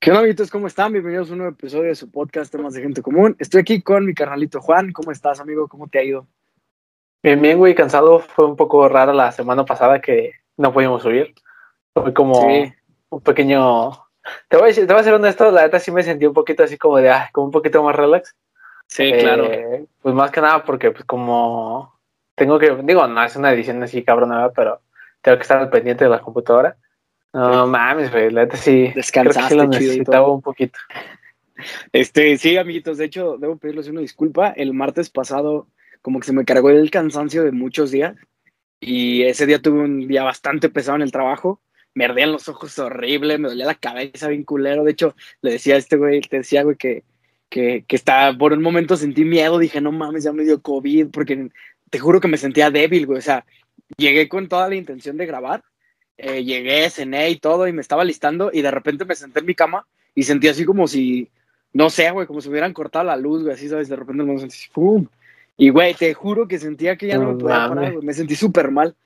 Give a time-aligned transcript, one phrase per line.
[0.00, 0.50] ¿Qué onda, amiguitos?
[0.50, 0.92] ¿Cómo están?
[0.92, 3.36] Bienvenidos a un nuevo episodio de su podcast Temas de Gente Común.
[3.38, 4.92] Estoy aquí con mi carnalito Juan.
[4.92, 5.68] ¿Cómo estás, amigo?
[5.68, 6.26] ¿Cómo te ha ido?
[7.22, 8.20] Bien, bien, güey, cansado.
[8.20, 11.34] Fue un poco rara la semana pasada que no pudimos subir.
[11.92, 12.72] Fue como Sí.
[13.10, 13.90] un pequeño...
[14.48, 16.34] Te voy, a decir, te voy a ser honesto, la neta sí me sentí un
[16.34, 18.34] poquito así como de, ah, como un poquito más relax.
[18.86, 21.98] Sí, Eh, Pues más que nada porque pues como
[22.36, 24.52] tengo que, digo, no es una edición así cabrón, ¿verdad?
[24.54, 24.80] pero
[25.20, 26.76] tengo que estar al pendiente de la computadora.
[27.32, 28.70] No mames, güey, la neta sí.
[28.70, 30.78] creo que Descansaste sí lo necesitaba un poquito.
[31.92, 32.98] Este, sí, amiguitos.
[32.98, 34.50] De hecho, debo pedirles una disculpa.
[34.50, 35.68] El martes pasado,
[36.02, 38.16] como que se me cargó el cansancio de muchos días.
[38.80, 41.60] Y ese día tuve un día bastante pesado en el trabajo.
[41.94, 44.84] Me ardían los ojos horrible, me dolía la cabeza bien culero.
[44.84, 47.04] De hecho, le decía a este güey, te decía, güey, que,
[47.48, 49.58] que, que estaba, por un momento sentí miedo.
[49.58, 51.50] Dije, no mames, ya me dio COVID, porque
[51.90, 53.18] te juro que me sentía débil, güey.
[53.18, 53.44] O sea,
[53.98, 55.62] llegué con toda la intención de grabar.
[56.22, 59.46] Eh, llegué, cené y todo, y me estaba listando, y de repente me senté en
[59.46, 61.28] mi cama y sentí así como si,
[61.72, 63.88] no sé, güey, como si me hubieran cortado la luz, güey, así, ¿sabes?
[63.88, 65.06] De repente me sentí así, ¡pum!
[65.56, 67.76] Y, güey, te juro que sentía que ya no me No podía mames.
[67.76, 68.06] parar, güey.
[68.06, 68.96] Me sentí súper mal.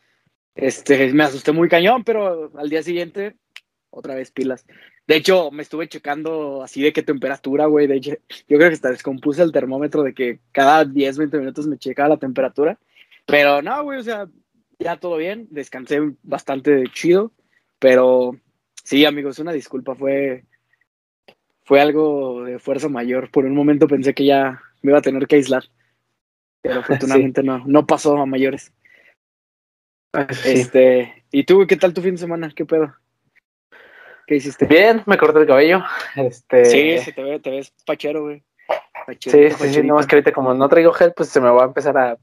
[0.55, 3.35] Este, me asusté muy cañón, pero al día siguiente,
[3.91, 4.65] otra vez pilas.
[5.07, 7.89] De hecho, me estuve checando así de qué temperatura, güey.
[7.89, 8.13] De hecho,
[8.49, 12.11] yo creo que hasta descompuse el termómetro de que cada 10, 20 minutos me checaba
[12.11, 12.79] la temperatura.
[13.27, 14.29] Pero no, güey, o sea,
[14.85, 15.49] ya todo bien.
[15.51, 17.33] Descansé bastante chido.
[17.81, 18.37] Pero
[18.85, 19.95] sí, amigos, una disculpa.
[19.97, 20.45] Fue,
[21.65, 23.31] fue algo de fuerza mayor.
[23.31, 25.65] Por un momento pensé que ya me iba a tener que aislar.
[26.63, 28.73] Pero afortunadamente no, no pasó a mayores.
[30.31, 30.51] Sí.
[30.53, 32.53] Este, ¿y tú, qué tal tu fin de semana?
[32.55, 32.95] ¿Qué pedo?
[34.27, 34.65] ¿Qué hiciste?
[34.67, 35.83] Bien, me corté el cabello.
[36.15, 38.39] Este, Sí, sí, te, ve- te ves pachero, güey.
[38.39, 38.45] sí,
[39.07, 39.93] Pacherito, sí, sí, pacherito.
[39.93, 42.17] no, es que ahorita como no traigo gel, pues se me va a empezar a...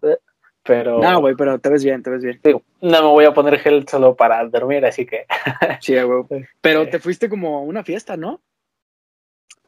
[0.63, 2.39] Pero No, güey, pero te ves bien, te ves bien.
[2.43, 5.25] digo, no me voy a poner gel solo para dormir, así que...
[5.81, 6.23] Sí, güey.
[6.29, 6.45] Sí.
[6.61, 8.41] Pero te fuiste como a una fiesta, ¿no?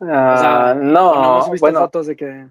[0.01, 2.47] Ah, O sea, no, ¿O no subiste bueno, fotos de que.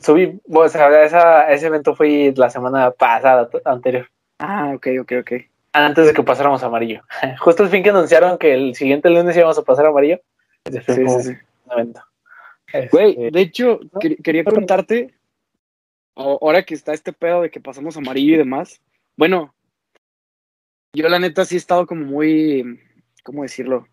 [0.00, 4.08] subí, o sea, esa, ese evento fui la semana pasada, anterior,
[4.38, 5.32] Ah, ok, ok, ok.
[5.72, 7.02] antes de que pasáramos amarillo.
[7.40, 10.20] Justo el fin que anunciaron que el siguiente lunes íbamos a pasar amarillo,
[10.64, 11.36] fue Sí, sí, sí.
[12.90, 14.00] Güey, Este, de hecho, ¿no?
[14.00, 15.14] quer- quería contarte,
[16.14, 18.80] ahora que está este pedo de que pasamos amarillo y demás,
[19.16, 19.54] bueno,
[20.94, 22.80] yo la neta sí he estado como muy,
[23.22, 23.88] ¿cómo decirlo?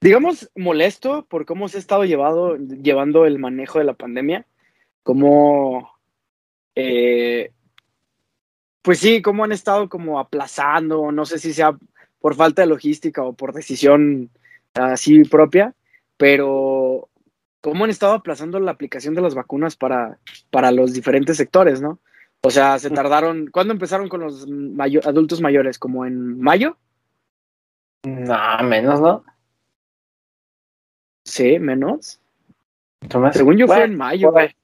[0.00, 4.46] Digamos, molesto por cómo se ha estado llevado, llevando el manejo de la pandemia,
[5.02, 5.90] como,
[6.74, 7.52] eh,
[8.82, 11.76] pues sí, cómo han estado como aplazando, no sé si sea
[12.20, 14.30] por falta de logística o por decisión
[14.74, 15.74] así propia,
[16.16, 17.08] pero
[17.70, 21.98] cómo han estado aplazando la aplicación de las vacunas para, para los diferentes sectores, ¿no?
[22.42, 25.76] O sea, se tardaron, ¿cuándo empezaron con los mayo- adultos mayores?
[25.76, 26.76] ¿Como en mayo?
[28.04, 29.24] No, menos, ¿no?
[31.24, 32.20] Sí, menos.
[33.10, 34.54] Hace- Según yo fue en mayo, ahí.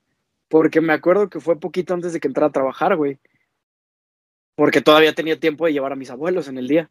[0.49, 3.19] porque me acuerdo que fue poquito antes de que entrara a trabajar, güey.
[4.55, 6.89] Porque todavía tenía tiempo de llevar a mis abuelos en el día.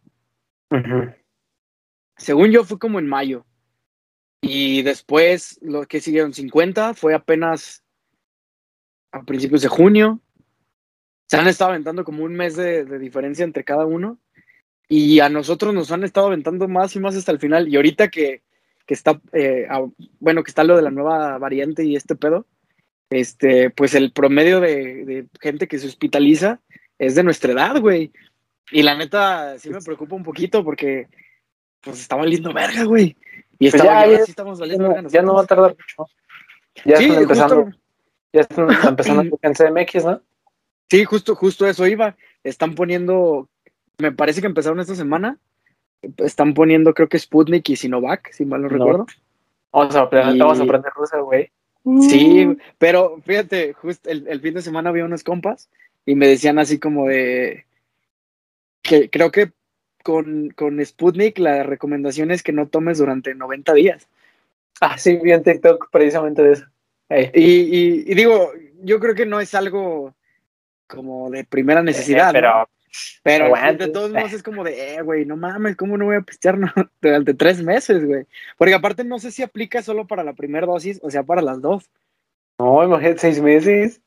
[2.17, 3.45] Según yo fue como en mayo.
[4.41, 7.83] Y después, lo que siguieron 50 fue apenas
[9.11, 10.19] a principios de junio.
[11.27, 14.19] Se han estado aventando como un mes de, diferencia entre cada uno.
[14.89, 17.69] Y a nosotros nos han estado aventando más y más hasta el final.
[17.69, 18.41] Y ahorita que,
[18.85, 19.67] que está, eh,
[20.19, 22.47] bueno, que está lo de la nueva variante y este pedo,
[23.09, 26.59] este, pues el promedio de, de gente que se hospitaliza
[26.97, 28.11] es de nuestra edad, güey.
[28.71, 31.07] Y la neta sí me preocupa un poquito porque
[31.81, 33.15] pues está valiendo verga, güey.
[33.61, 36.11] Y Pues está, ya, sí estamos valiendo no, ya no va a tardar mucho.
[36.83, 37.79] Ya Sí, están empezando, justo,
[38.33, 40.21] ya están empezando en CMX, ¿no?
[40.89, 42.17] sí, justo, justo eso iba.
[42.43, 43.47] Están poniendo,
[43.99, 45.37] me parece que empezaron esta semana.
[46.17, 48.73] Están poniendo, creo que Sputnik y Sinovac, si mal no No.
[48.77, 49.05] recuerdo.
[49.71, 51.51] Vamos a aprender, Y- vamos a aprender ruso, güey.
[52.09, 55.69] Sí, pero fíjate, justo el, el fin de semana había unos compas
[56.05, 57.65] y me decían así como de
[58.81, 59.51] que creo que
[60.03, 64.07] con, con Sputnik la recomendación es que no tomes durante 90 días.
[64.79, 66.65] Ah, sí, vi en TikTok precisamente de eso.
[67.33, 68.51] Y, y- y digo,
[68.83, 70.13] yo creo que no es algo
[70.87, 72.69] como de primera necesidad, Eh, pero ¿no?
[73.23, 73.85] pero aguante.
[73.87, 76.57] de todos modos es como de, eh, güey, no mames, ¿cómo no voy a pistear
[76.57, 76.67] no?
[77.01, 78.25] durante tres meses, güey?
[78.57, 81.61] Porque aparte no sé si aplica solo para la primera dosis, o sea, para las
[81.61, 81.89] dos.
[82.59, 84.01] no, imagínate seis meses.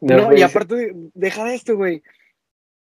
[0.00, 2.02] No, güey, y aparte, deja de esto, güey.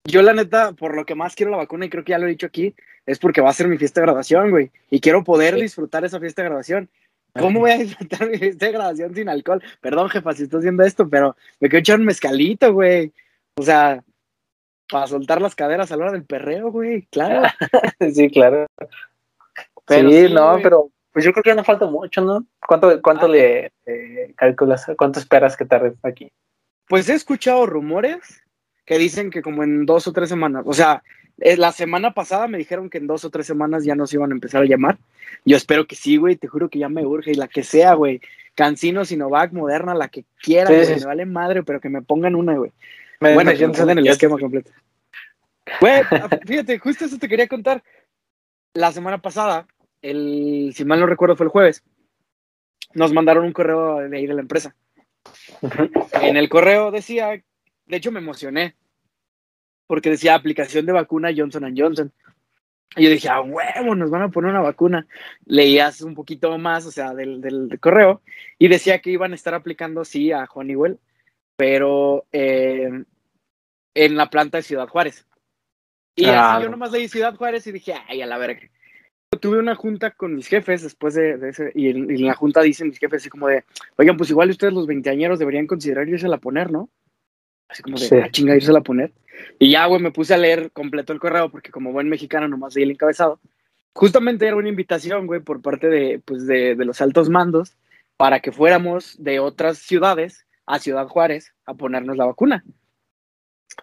[0.05, 2.27] Yo, la neta, por lo que más quiero la vacuna, y creo que ya lo
[2.27, 2.75] he dicho aquí,
[3.05, 4.71] es porque va a ser mi fiesta de graduación, güey.
[4.89, 5.61] Y quiero poder Sí.
[5.61, 6.89] disfrutar esa fiesta de graduación.
[7.37, 9.61] ¿Cómo voy a disfrutar mi fiesta de graduación sin alcohol?
[9.81, 13.11] Perdón, jefa, si estás viendo esto, pero me quiero echar un mezcalito, güey.
[13.57, 14.03] O sea,
[14.89, 17.07] para soltar las caderas a la hora del perreo, güey.
[17.11, 17.41] Claro.
[18.13, 18.67] Sí, claro.
[19.87, 20.63] Pero sí, sí, no, güey.
[20.63, 22.45] pero Pues yo creo que ya no falta mucho, ¿no?
[22.65, 23.29] ¿Cuánto, cuánto ah.
[23.29, 23.71] le
[24.35, 24.85] calculas?
[24.97, 26.31] ¿Cuánto esperas que tarde aquí?
[26.87, 28.41] Pues he escuchado rumores
[28.85, 31.03] que dicen que como en dos o tres semanas, o sea,
[31.39, 34.31] eh, la semana pasada me dijeron que en dos o tres semanas ya nos iban
[34.31, 34.97] a empezar a llamar.
[35.43, 37.93] Yo espero que sí, güey, te juro que ya me urge, y la que sea,
[37.93, 38.21] güey.
[38.55, 42.71] Cancino, Sinovac, Moderna, la que quiera, me vale madre, pero que me pongan una, güey.
[43.19, 44.71] Bueno, ya no en el esquema completo.
[45.81, 47.83] Güey, ah, fíjate, justo eso te quería contar.
[48.73, 49.67] La semana pasada,
[50.01, 51.83] el, si mal no recuerdo, fue el jueves,
[52.93, 54.75] nos mandaron un correo de ahí de la empresa.
[56.21, 57.41] En el correo decía,
[57.85, 58.75] de hecho me emocioné,
[59.87, 62.11] porque decía aplicación de vacuna Johnson Johnson.
[62.95, 65.05] Y yo dije, a huevo, nos van a poner una vacuna.
[65.45, 68.21] Leías un poquito más, o sea, del, del, correo,
[68.57, 70.99] y decía que iban a estar aplicando, sí, a Honeywell,
[71.57, 73.03] pero eh,
[73.93, 75.25] en la planta de Ciudad Juárez.
[76.15, 78.61] Y así yo nomás leí Ciudad Juárez y dije, ay, a la verga.
[79.41, 82.99] Tuve una junta con mis jefes después de, ese, y en, la junta dicen mis
[82.99, 83.65] jefes así como de,
[83.97, 86.89] oigan, pues igual ustedes los veinteañeros deberían considerar irse a poner, ¿no?
[87.67, 89.13] Así como de, a ah, chinga, irse a poner.
[89.59, 92.75] Y ya, güey, me puse a leer completo el correo porque como buen mexicano nomás
[92.75, 93.39] leí el encabezado.
[93.93, 97.75] Justamente era una invitación, güey, por parte de, pues, de, de los altos mandos
[98.17, 102.63] para que fuéramos de otras ciudades a Ciudad Juárez a ponernos la vacuna.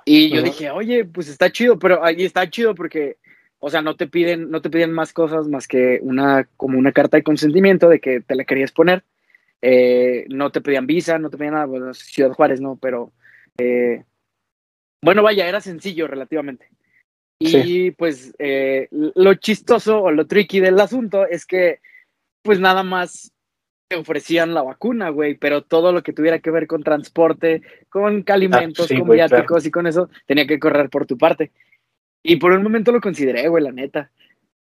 [0.05, 3.19] Y yo dije, oye, pues está chido, pero ahí está chido porque,
[3.59, 6.93] o sea, no te piden, no te piden más cosas más que una, como una
[6.93, 9.05] carta de consentimiento de que te la querías poner.
[9.61, 13.13] Eh, no te pedían visa, no te pedían nada, bueno, Ciudad Juárez, no, pero
[13.59, 14.05] eh,
[15.03, 16.69] bueno, vaya, era sencillo relativamente.
[17.39, 21.81] Y pues eh, lo chistoso o lo tricky del asunto es que
[22.43, 23.33] pues nada más
[23.95, 28.91] ofrecían la vacuna, güey, pero todo lo que tuviera que ver con transporte, con alimentos,
[28.91, 31.51] ah, con viáticos y con eso, tenía que correr por tu parte.
[32.23, 34.11] Y por un momento lo consideré, güey, la neta.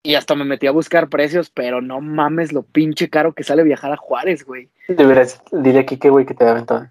[0.02, 3.62] Y hasta me metí a buscar precios, pero no mames lo pinche caro que sale
[3.62, 4.68] viajar a Juárez, güey.
[4.88, 6.90] Deberías, dile aquí que, güey, que te da ventana.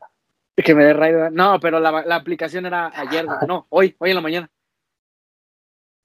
[0.56, 1.30] Que me dé rayo.
[1.32, 4.52] No, pero la, la aplicación era ayer, no, hoy, hoy en la mañana.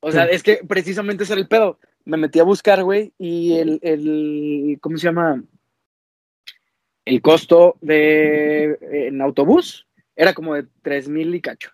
[0.01, 1.79] O sea, es que precisamente ese era el pedo.
[2.05, 5.43] Me metí a buscar, güey, y el, el, ¿cómo se llama?
[7.09, 8.79] el costo de
[9.09, 11.71] en autobús era como de tres mil y cacho.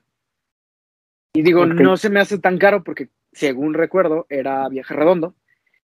[1.32, 5.34] Y digo, no se me hace tan caro porque, según recuerdo, era viaje redondo.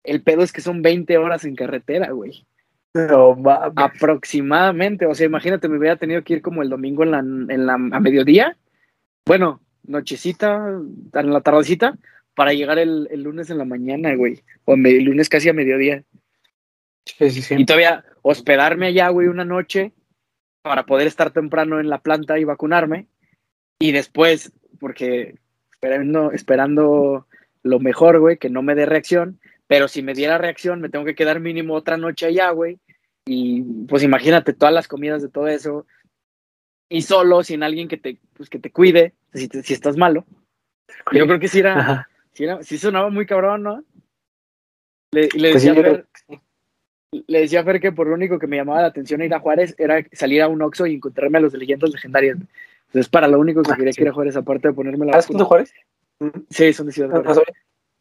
[0.05, 2.47] El pedo es que son 20 horas en carretera, güey.
[2.95, 3.37] No,
[3.77, 5.07] Aproximadamente.
[5.07, 7.75] O sea, imagínate, me hubiera tenido que ir como el domingo en la, en la,
[7.75, 8.57] a mediodía.
[9.27, 10.81] Bueno, nochecita,
[11.15, 11.99] en la tardecita,
[12.35, 14.43] para llegar el, el lunes en la mañana, güey.
[14.65, 16.05] O el lunes casi a mediodía.
[17.21, 19.93] Y todavía hospedarme allá, güey, una noche
[20.63, 23.07] para poder estar temprano en la planta y vacunarme.
[23.79, 25.37] Y después, porque
[25.73, 27.27] esperando, esperando
[27.63, 29.41] lo mejor, güey, que no me dé reacción.
[29.69, 32.79] Pero si me diera reacción, me tengo que quedar mínimo otra noche allá, güey.
[33.27, 35.87] Y pues imagínate todas las comidas de todo eso.
[36.89, 40.25] Y solo, sin alguien que te, pues, que te cuide, si, si estás malo.
[41.13, 42.09] Yo creo que sí era,
[42.63, 43.85] sí sonaba muy cabrón, ¿no?
[45.13, 46.05] Le, le pues decía,
[47.11, 49.41] le decía a Fer que por lo único que me llamaba la atención ir a
[49.41, 52.39] Juárez era salir a un Oxxo y encontrarme a los de leyendas legendarias.
[52.87, 55.21] Entonces, para lo único que ah, quería que ir a Juárez, aparte de ponerme la.
[55.23, 55.73] ¿Son de Juárez?
[56.51, 57.55] Sí, son de Ciudad ah, Juárez.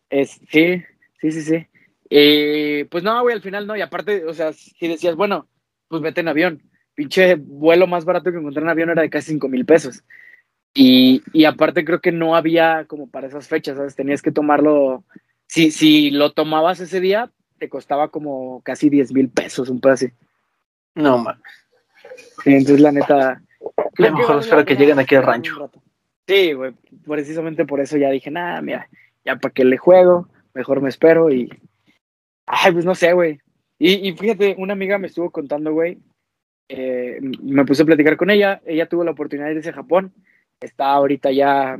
[0.10, 0.84] Es, sí,
[1.20, 1.68] sí, sí, sí.
[2.10, 3.76] Eh, pues no, güey, al final no.
[3.76, 5.48] Y aparte, o sea, si decías, bueno,
[5.88, 6.64] pues vete en avión.
[6.96, 10.04] Pinche vuelo más barato que encontrar en avión era de casi 5 mil pesos.
[10.74, 13.96] Y, y aparte creo que no había como para esas fechas, ¿sabes?
[13.96, 15.04] Tenías que tomarlo.
[15.48, 20.12] Si, si lo tomabas ese día, te costaba como casi 10 mil pesos, un así.
[20.96, 21.42] No, man.
[22.46, 23.42] entonces, la neta.
[23.98, 25.72] lo mejor espero que lleguen aquí al rancho.
[26.28, 26.74] Sí, güey.
[27.06, 28.90] Precisamente por eso ya dije, nada, mira,
[29.24, 31.50] ya para que le juego, mejor me espero y.
[32.46, 33.40] Ay, pues no sé, güey.
[33.78, 36.00] Y, y fíjate, una amiga me estuvo contando, güey.
[36.70, 38.62] Eh, me puse a platicar con ella.
[38.66, 40.14] Ella tuvo la oportunidad de irse a Japón.
[40.60, 41.78] Está ahorita ya,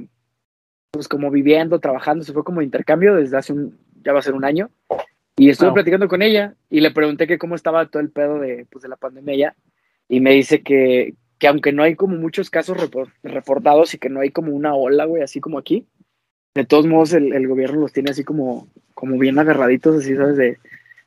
[0.92, 2.24] pues como viviendo, trabajando.
[2.24, 4.70] Se fue como intercambio desde hace un, ya va a ser un año.
[5.36, 8.66] Y estuve platicando con ella y le pregunté que cómo estaba todo el pedo de,
[8.72, 9.56] pues, de la pandemia ya.
[10.10, 12.78] Y me dice que, que aunque no hay como muchos casos
[13.24, 15.86] reportados y que no hay como una ola, güey, así como aquí,
[16.58, 20.38] de todos modos el, el, gobierno los tiene así como, como bien agarraditos, así, ¿sabes?
[20.38, 20.58] De,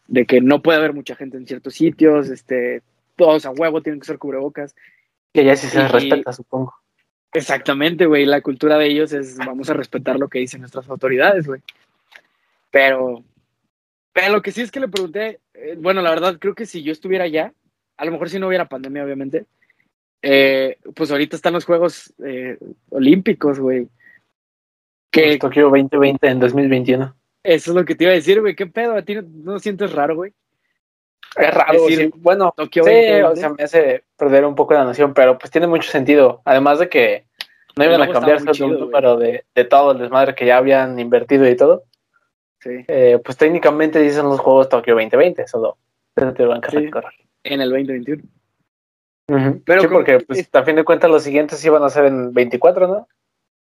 [0.07, 2.83] de que no puede haber mucha gente en ciertos sitios, este,
[3.17, 4.75] todos a huevo tienen que ser cubrebocas.
[5.33, 6.75] Que ya sí se respeta, supongo.
[7.33, 8.27] Exactamente, güey.
[8.27, 11.61] La cultura de ellos es vamos a respetar lo que dicen nuestras autoridades, güey.
[12.71, 13.25] Pero,
[14.13, 16.83] pero lo que sí es que le pregunté, eh, bueno, la verdad creo que si
[16.83, 17.53] yo estuviera allá,
[17.97, 19.47] a lo mejor si no hubiera pandemia, obviamente,
[20.23, 22.59] eh, pues ahorita están los Juegos eh,
[22.91, 23.89] Olímpicos, güey.
[25.11, 27.15] Que Tokio 2020 en 2021.
[27.43, 28.55] Eso es lo que te iba a decir, güey.
[28.55, 28.97] ¿Qué pedo?
[28.97, 30.33] ¿A ti no, sientes raro, güey?
[31.37, 32.91] Es raro, decir, bueno, Tokio sí,
[33.25, 36.43] o sea, me hace perder un poco la noción, pero pues tiene mucho sentido.
[36.45, 37.25] Además de que
[37.77, 41.49] no iban a cambiarse el número de, de, todo el desmadre que ya habían invertido
[41.49, 41.85] y todo.
[42.59, 42.85] Sí.
[42.89, 45.79] Eh, pues técnicamente dicen los juegos Tokio 2020, solo
[46.15, 46.91] te van a sí,
[47.45, 48.23] En el 2021.
[49.65, 52.89] Pero sí, porque pues, a fin de cuentas los siguientes iban a ser en 24,
[52.89, 53.09] ¿no?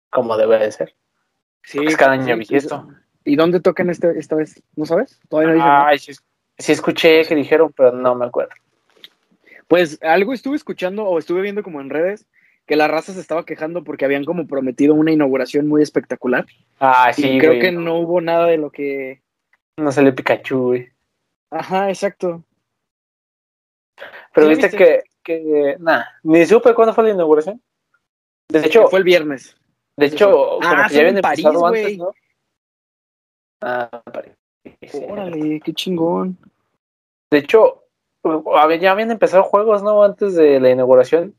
[0.10, 0.94] Como debe de ser.
[1.64, 1.80] Sí.
[1.86, 2.58] Es cada año sí,
[3.26, 4.62] ¿Y dónde tocan este, esta vez?
[4.76, 5.20] ¿No sabes?
[5.30, 6.14] Todavía no Ay, sí,
[6.58, 8.52] sí escuché que dijeron, pero no me acuerdo.
[9.68, 12.28] Pues algo estuve escuchando o estuve viendo como en redes
[12.66, 16.46] que la raza se estaba quejando porque habían como prometido una inauguración muy espectacular.
[16.80, 17.28] Ah, sí.
[17.28, 19.22] Y creo que no hubo nada de lo que.
[19.78, 20.90] No salió Pikachu, güey.
[21.50, 22.44] Ajá, exacto.
[24.34, 27.62] Pero viste, que, que nada, ni supe cuándo fue la inauguración.
[28.50, 29.56] De hecho, fue el viernes.
[29.96, 32.14] De hecho, como ah, que ya habían París, empezado antes, ¿no?
[33.62, 34.34] Ah, París.
[35.08, 36.38] Órale, qué chingón.
[37.30, 37.84] De hecho,
[38.80, 40.04] ya habían empezado juegos, ¿no?
[40.04, 41.36] Antes de la inauguración.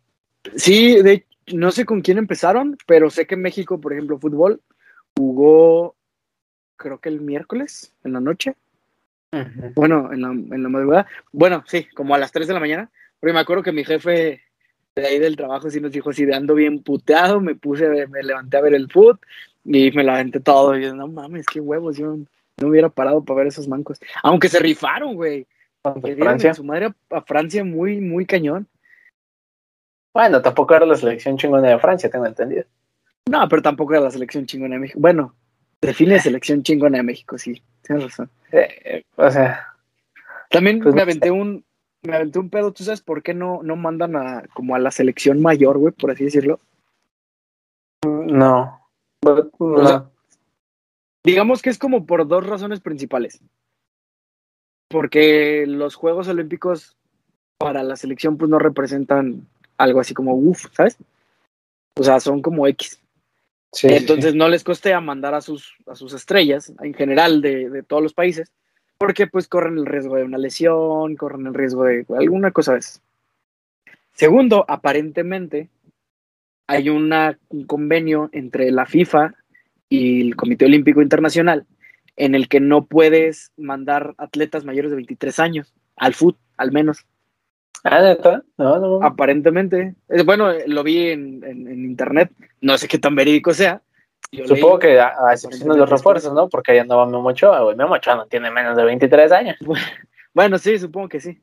[0.57, 4.61] Sí, de, no sé con quién empezaron, pero sé que México, por ejemplo, fútbol,
[5.17, 5.97] jugó,
[6.77, 8.55] creo que el miércoles, en la noche.
[9.75, 11.07] Bueno, en la, en la madrugada.
[11.33, 12.91] Bueno, sí, como a las 3 de la mañana.
[13.19, 14.44] Porque me acuerdo que mi jefe
[14.97, 18.23] de ahí del trabajo sí nos dijo así de ando bien puteado, me puse, me
[18.23, 19.21] levanté a ver el foot
[19.65, 20.77] y me la aventé todo.
[20.79, 22.17] Y yo, no mames, qué huevos, yo
[22.59, 23.99] no hubiera parado para ver esos mancos.
[24.23, 25.47] Aunque se rifaron, güey.
[25.83, 26.55] Francia.
[26.55, 28.67] Su madre a, Francia muy, muy cañón.
[30.15, 32.65] Bueno, tampoco era la selección chingona de Francia, tengo entendido.
[33.27, 35.01] No, pero tampoco era la selección chingona de México.
[35.01, 35.35] Bueno,
[35.83, 38.31] define selección chingona de México, sí, tienes razón.
[38.53, 39.75] Eh, eh, o sea.
[40.51, 41.65] También pues me aventé un,
[42.05, 44.91] me aventé un pedo, ¿tú sabes por qué no, no mandan a como a la
[44.91, 46.61] selección mayor, güey, por así decirlo?
[48.05, 48.81] No.
[51.25, 53.41] digamos que es como por dos razones principales.
[54.89, 56.97] Porque los Juegos Olímpicos
[57.59, 60.99] para la selección pues no representan algo así como uff, ¿sabes?
[61.97, 63.01] O sea, son como X.
[63.83, 68.03] Entonces no les costea mandar a sus, a sus estrellas en general de, de todos
[68.03, 68.53] los países
[68.99, 72.79] porque pues corren el riesgo de una lesión, corren el riesgo de alguna cosa de
[72.79, 73.01] eso.
[74.13, 75.69] Segundo, aparentemente
[76.67, 79.35] hay una, un convenio entre la FIFA
[79.89, 81.67] y el Comité Olímpico Internacional
[82.17, 87.05] en el que no puedes mandar atletas mayores de 23 años al fútbol, al menos.
[87.83, 88.43] Ah, ¿neta?
[88.57, 89.03] No, no.
[89.03, 89.95] Aparentemente.
[90.09, 93.83] Eh, bueno, lo vi en, en, internet, no sé qué tan verídico sea,
[94.47, 96.49] Supongo que a, excepción de los refuerzos, ¿no?
[96.49, 97.76] Porque ahí andaba Memo Ochoa, güey.
[97.76, 99.57] Memo Ochoa no tiene menos de 23 años.
[100.37, 101.41] Bueno, sí, supongo que sí.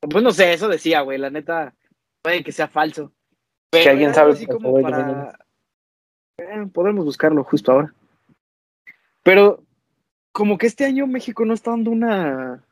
[0.00, 1.16] Pues no sé, eso decía, güey.
[1.16, 1.76] La neta,
[2.22, 3.12] puede que sea falso.
[3.70, 4.32] Pero alguien sabe.
[4.32, 5.38] Así como para...
[6.38, 7.94] Eh, podemos buscarlo justo ahora.
[9.22, 9.62] Pero
[10.32, 12.64] como que este año México no está dando una...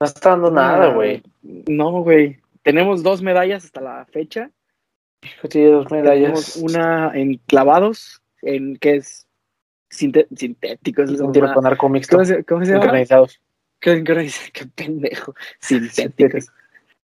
[0.00, 1.22] No está dando nada, güey.
[1.42, 2.40] No, güey.
[2.62, 4.50] Tenemos dos medallas hasta la fecha.
[5.48, 6.54] Sí, dos medallas.
[6.54, 9.26] Tenemos una en clavados en que es
[9.90, 11.10] sintéticos.
[11.10, 12.16] Un tiro con arco mixto.
[12.16, 12.82] ¿Cómo se, cómo se llama?
[12.84, 13.40] Sincronizados.
[13.80, 14.04] ¿Qué,
[14.52, 15.34] qué pendejo.
[15.60, 16.46] Sintéticos.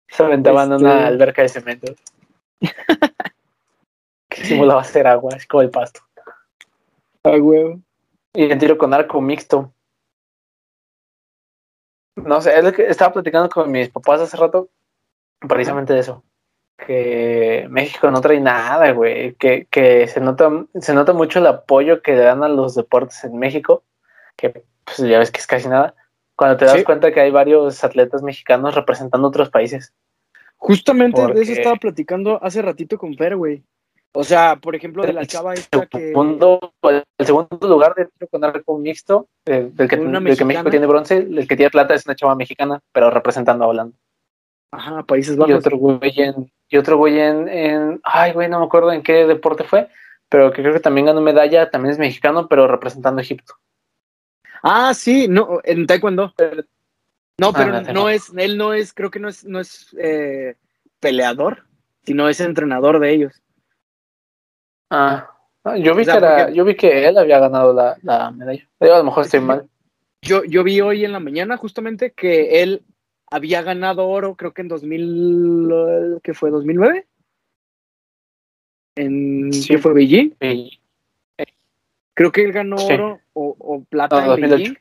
[0.09, 0.85] Se aventaban este...
[0.85, 1.95] una alberca de cemento.
[4.29, 6.01] que simulaba ser agua, es como el pasto.
[7.25, 7.81] A huevo.
[8.33, 9.73] Y en tiro con arco mixto.
[12.17, 14.69] No sé, es lo que estaba platicando con mis papás hace rato,
[15.41, 16.25] precisamente de eso
[16.77, 20.51] que México no trae nada, güey, que, que se, nota,
[20.81, 23.85] se nota mucho el apoyo que le dan a los deportes en México,
[24.37, 25.95] que pues ya ves que es casi nada,
[26.37, 29.93] cuando te das cuenta que hay varios atletas mexicanos representando otros países.
[30.57, 33.63] Justamente de eso estaba platicando hace ratito con Fer, güey.
[34.17, 36.13] O sea, por ejemplo, de la chava esta que...
[36.13, 41.49] el segundo lugar de con arco mixto, del, que, del que México tiene bronce, el
[41.49, 43.97] que tiene plata es una chava mexicana, pero representando a Holanda.
[44.75, 45.51] Ajá, Países Bajos.
[45.51, 49.03] Y otro güey en, y otro güey en, en, ay, güey, no me acuerdo en
[49.03, 49.89] qué deporte fue,
[50.29, 53.55] pero que creo que también ganó medalla, también es mexicano, pero representando a Egipto.
[54.63, 56.35] Ah, sí, no, en Taekwondo.
[57.39, 60.57] No, pero ah, no, es, él no es, creo que no es, no es eh,
[61.01, 61.65] peleador,
[62.05, 63.43] sino es entrenador de ellos.
[64.91, 65.31] Ah,
[65.79, 68.69] yo vi, que era, yo vi que él había ganado la, la medalla.
[68.81, 69.69] Yo a lo mejor estoy mal.
[70.23, 72.83] Yo, yo vi hoy en la mañana justamente que él
[73.35, 76.53] había ganado oro, creo que en 2000, ¿qué fue?
[76.53, 77.05] ¿2009?
[78.97, 80.31] ¿En qué fue Beijing?
[82.15, 84.77] Creo que él ganó oro o, plata en Beijing.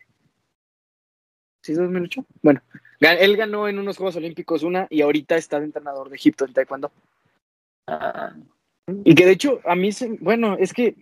[1.64, 2.26] ¿Sí, 2008?
[2.44, 2.62] Bueno,
[3.00, 6.54] él ganó en unos Juegos Olímpicos una y ahorita está de entrenador de Egipto en
[6.54, 6.92] Taekwondo.
[7.88, 8.36] Ah.
[9.04, 10.96] Y que de hecho, a mí, se, bueno, es que,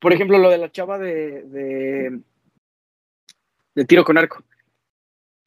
[0.00, 2.20] por ejemplo, lo de la chava de, de,
[3.74, 4.44] de tiro con arco.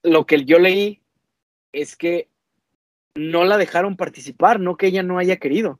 [0.02, 1.01] Lo que yo leí
[1.74, 2.30] es que
[3.16, 5.80] no la dejaron participar, no que ella no haya querido.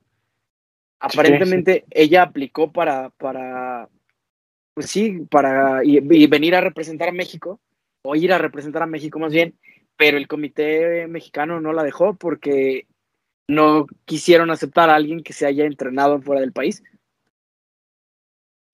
[1.00, 3.88] Aparentemente ella aplicó para, para,
[4.74, 7.60] pues sí, para y, venir a representar a México,
[8.02, 9.58] o ir a representar a México más bien,
[9.96, 12.86] pero el comité mexicano no la dejó porque
[13.48, 16.82] no quisieron aceptar a alguien que se haya entrenado fuera del país.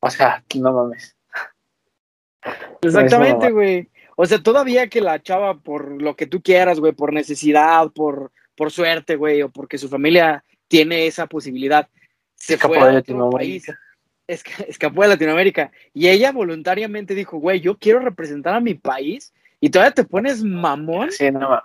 [0.01, 1.17] O sea, no mames.
[2.83, 3.89] Exactamente, güey.
[4.21, 8.33] O sea, todavía que la chava, por lo que tú quieras, güey, por necesidad, por,
[8.57, 11.89] por suerte, güey, o porque su familia tiene esa posibilidad,
[12.35, 13.73] se escapó fue a otro país,
[14.27, 15.71] escapó de Latinoamérica.
[15.95, 20.43] Y ella voluntariamente dijo, güey, yo quiero representar a mi país, y todavía te pones
[20.43, 21.13] mamón.
[21.13, 21.63] Sí, no.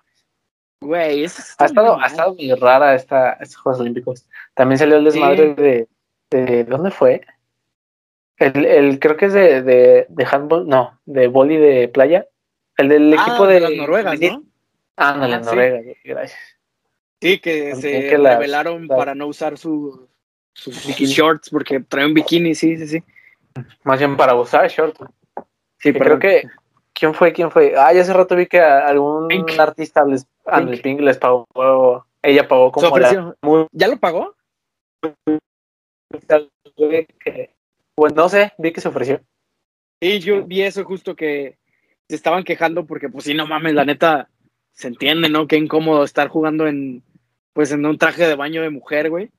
[0.80, 4.28] Güey, ha estado, ha estado muy rara esta, estos Juegos Olímpicos.
[4.54, 5.88] También salió el desmadre de,
[6.30, 7.22] de, ¿Dónde fue?
[8.38, 12.28] El, el, creo que es de, de, de handball, no, de boli de playa.
[12.78, 14.44] El del ah, equipo de, las Noruegas, ¿no?
[14.98, 16.40] Ah, no, las Noruegas, gracias.
[17.22, 20.10] Sí, que se revelaron para no usar su,
[20.54, 23.04] sus shorts porque traen bikini, sí, sí, sí.
[23.84, 25.00] Más bien para usar shorts.
[25.80, 26.48] Sí, pero creo que.
[26.94, 27.34] ¿Quién fue?
[27.34, 27.74] ¿Quién fue?
[27.78, 29.28] Ah, ya hace rato vi que algún
[29.60, 30.28] artista les,
[30.82, 31.02] Pink.
[31.02, 31.48] les pagó.
[32.22, 33.68] Ella pagó como.
[33.72, 34.36] ¿Ya lo pagó?
[37.96, 39.22] Pues no sé, vi que se ofreció.
[40.02, 41.58] Sí, yo vi eso justo que
[42.14, 44.30] se estaban quejando porque, pues sí, no mames, la neta,
[44.72, 45.48] se entiende, ¿no?
[45.48, 47.02] Qué incómodo estar jugando en,
[47.54, 49.32] pues en un traje de baño de mujer, güey.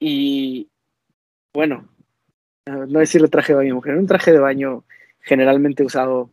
[0.00, 0.68] Y,
[1.54, 1.88] bueno,
[2.66, 4.84] no decirle traje de baño de mujer, un traje de baño
[5.20, 6.32] generalmente usado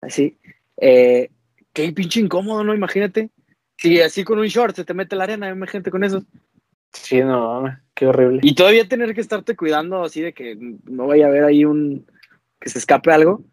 [0.00, 0.38] así.
[0.78, 1.28] Eh,
[1.74, 2.74] qué pinche incómodo, ¿no?
[2.74, 3.28] Imagínate.
[3.76, 6.24] Si así con un short se te mete la arena, imagínate con eso.
[6.94, 8.40] Sí, no, qué horrible.
[8.42, 12.06] Y todavía tener que estarte cuidando así de que no vaya a haber ahí un
[12.58, 13.44] que se escape algo.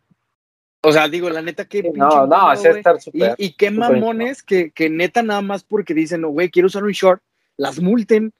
[0.85, 1.81] O sea, digo, la neta, que.
[1.95, 5.93] no, no, es estar super, y, y, qué mamones que, que, neta nada más porque
[5.93, 7.22] dicen, no, güey, quiero usar un short,
[7.55, 8.33] las multen.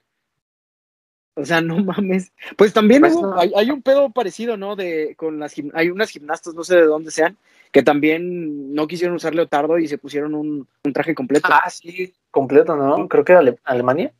[1.36, 2.32] O sea, no mames.
[2.56, 4.76] Pues también pues hay, hay, un pedo parecido, ¿no?
[4.76, 7.38] De con las hay unas gimnastas, no sé de dónde sean,
[7.72, 11.48] que también no quisieron usar leotardo y se pusieron un, un traje completo.
[11.50, 13.08] Ah, sí, completo, ¿no?
[13.08, 14.12] Creo que era Alemania.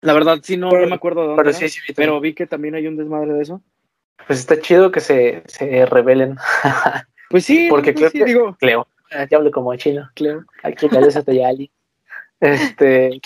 [0.00, 1.42] La verdad, sí, no, no me acuerdo de dónde.
[1.42, 3.60] Pero, sí, sí, pero vi que también hay un desmadre de eso.
[4.26, 6.36] Pues está chido que se, se rebelen.
[7.30, 8.56] Pues sí, porque creo que digo.
[8.58, 8.88] Cleo,
[9.30, 10.10] ya hablo como chino.
[10.14, 10.44] Cleo.
[10.64, 10.88] Aquí.
[12.40, 13.20] Este.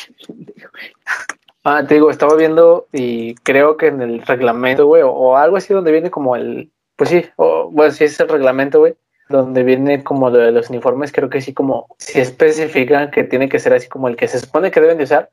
[1.63, 5.73] Ah, te digo, estaba viendo y creo que en el reglamento, güey, o, algo así
[5.73, 6.71] donde viene como el.
[6.97, 8.95] Pues sí, o, bueno, sí es el reglamento, güey,
[9.31, 13.49] donde viene como lo de los uniformes, creo que sí, como si especifican que tiene
[13.49, 15.31] que ser así como el que se supone que deben de usar,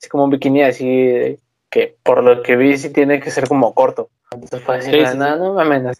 [0.00, 1.38] así como un bikini así,
[1.74, 4.08] que por lo que vi sí tiene que ser como corto.
[4.30, 5.98] Entonces, decir, no, no mames,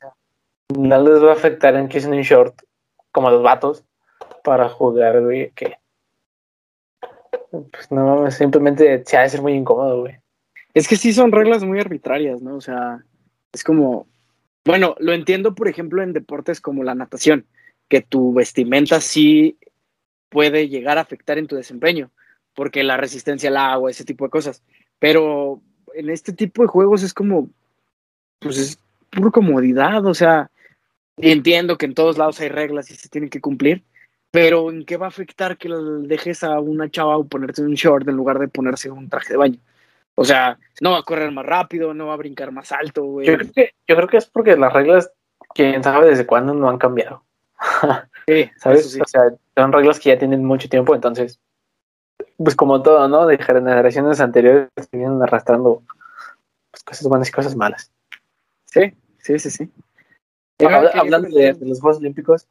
[0.69, 2.63] no les va a afectar en que es un short
[3.11, 3.83] como los vatos
[4.45, 5.79] para jugar, güey, que
[7.51, 10.15] pues no mames, simplemente se ha de ser muy incómodo, güey.
[10.75, 12.55] Es que sí son reglas muy arbitrarias, ¿no?
[12.55, 13.05] O sea,
[13.53, 14.07] es como,
[14.65, 17.47] bueno, lo entiendo, por ejemplo, en deportes como la natación,
[17.89, 19.59] que tu vestimenta sí
[20.29, 22.13] puede llegar a afectar en tu desempeño,
[22.55, 24.63] porque la resistencia al agua, ese tipo de cosas.
[24.99, 25.61] Pero
[25.95, 27.49] en este tipo de juegos es como,
[28.39, 28.79] pues es
[29.11, 30.51] pura comodidad, o sea,
[31.17, 33.85] entiendo que en todos lados hay reglas y se tienen que cumplir,
[34.31, 35.69] pero ¿en qué va a afectar que
[36.03, 39.59] dejes a una chava ponerse un short en lugar de ponerse un traje de baño?
[40.17, 43.27] O sea, no va a correr más rápido, no va a brincar más alto, güey.
[43.27, 45.13] Yo creo que, yo creo que es porque las reglas,
[45.55, 47.25] quién sabe desde cuándo no han cambiado.
[48.27, 48.99] sí, ¿sabes?
[49.01, 49.23] O sea,
[49.57, 51.41] son reglas que ya tienen mucho tiempo, entonces,
[52.37, 53.27] pues como todo, ¿no?
[53.27, 55.83] De generaciones anteriores vienen arrastrando
[56.71, 57.91] pues, cosas buenas y cosas malas.
[58.67, 59.71] Sí, sí, sí, sí.
[60.95, 62.47] hablando de, los Juegos Olímpicos,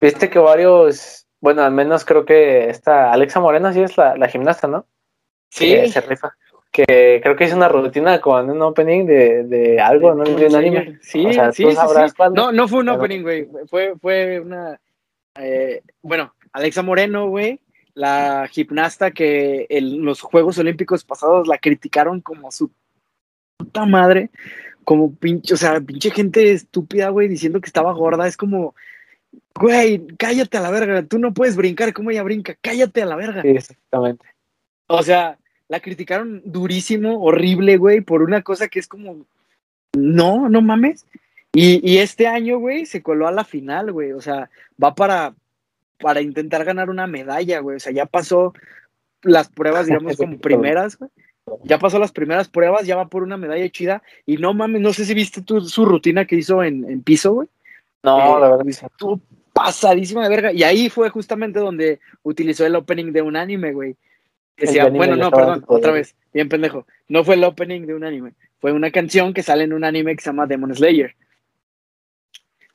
[0.00, 4.66] viste que varios, bueno, al menos creo que esta Alexa Moreno sí es la, gimnasta,
[4.66, 4.86] ¿no?
[5.50, 5.74] Sí.
[5.74, 6.34] Que se rifa.
[6.70, 10.24] Que creo que hizo una rutina con un opening de, de algo, ¿no?
[10.24, 10.98] De un anime.
[11.00, 11.78] Sí, sí, sí,
[12.34, 13.48] No, no fue un opening, güey.
[13.68, 14.78] Fue, fue una.
[15.36, 17.60] Eh, bueno, Alexa Moreno, güey,
[17.98, 22.70] la gimnasta que en los Juegos Olímpicos pasados la criticaron como su
[23.56, 24.30] puta madre
[24.84, 28.74] como pinche, o sea, pinche gente estúpida, güey, diciendo que estaba gorda, es como,
[29.54, 33.16] güey, cállate a la verga, tú no puedes brincar como ella brinca, cállate a la
[33.16, 33.42] verga.
[33.42, 34.24] Sí, exactamente.
[34.86, 35.36] O sea,
[35.68, 39.26] la criticaron durísimo, horrible, güey, por una cosa que es como,
[39.94, 41.04] no, no mames.
[41.52, 44.48] Y, y este año, güey, se coló a la final, güey, o sea,
[44.82, 45.34] va para,
[45.98, 48.52] para intentar ganar una medalla, güey, o sea, ya pasó
[49.22, 51.10] las pruebas, digamos, como primeras, güey
[51.64, 54.02] ya pasó las primeras pruebas, ya va por una medalla chida.
[54.26, 57.48] Y no mames, no sé si viste tú su rutina que hizo en, piso, güey.
[58.02, 58.68] No, eh, la verdad.
[58.68, 59.20] Estuvo
[59.52, 60.52] pasadísima de verga.
[60.52, 63.96] Y ahí fue justamente donde utilizó el opening de un anime, güey.
[64.56, 66.84] Decía, bueno, no, perdón, otra vez, bien pendejo.
[67.06, 70.16] No fue el opening de un anime, fue una canción que sale en un anime
[70.16, 71.14] que se llama Demon Slayer.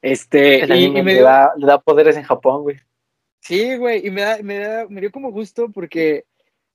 [0.02, 2.78] Este, El y, anime y me le, da, le da poderes en Japón, güey.
[3.44, 6.26] Sí, güey, y me, da, me, da- me dio como gusto porque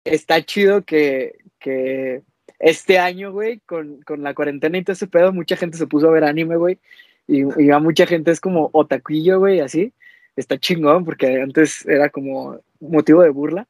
[0.05, 2.23] está chido que, que
[2.59, 6.09] este año, güey, con, con la cuarentena y todo ese pedo, mucha gente se puso
[6.09, 6.79] a ver anime, güey,
[7.27, 9.93] y, ya mucha gente es como otakuillo, güey, así.
[10.35, 13.69] Está chingón porque antes era como motivo de burla.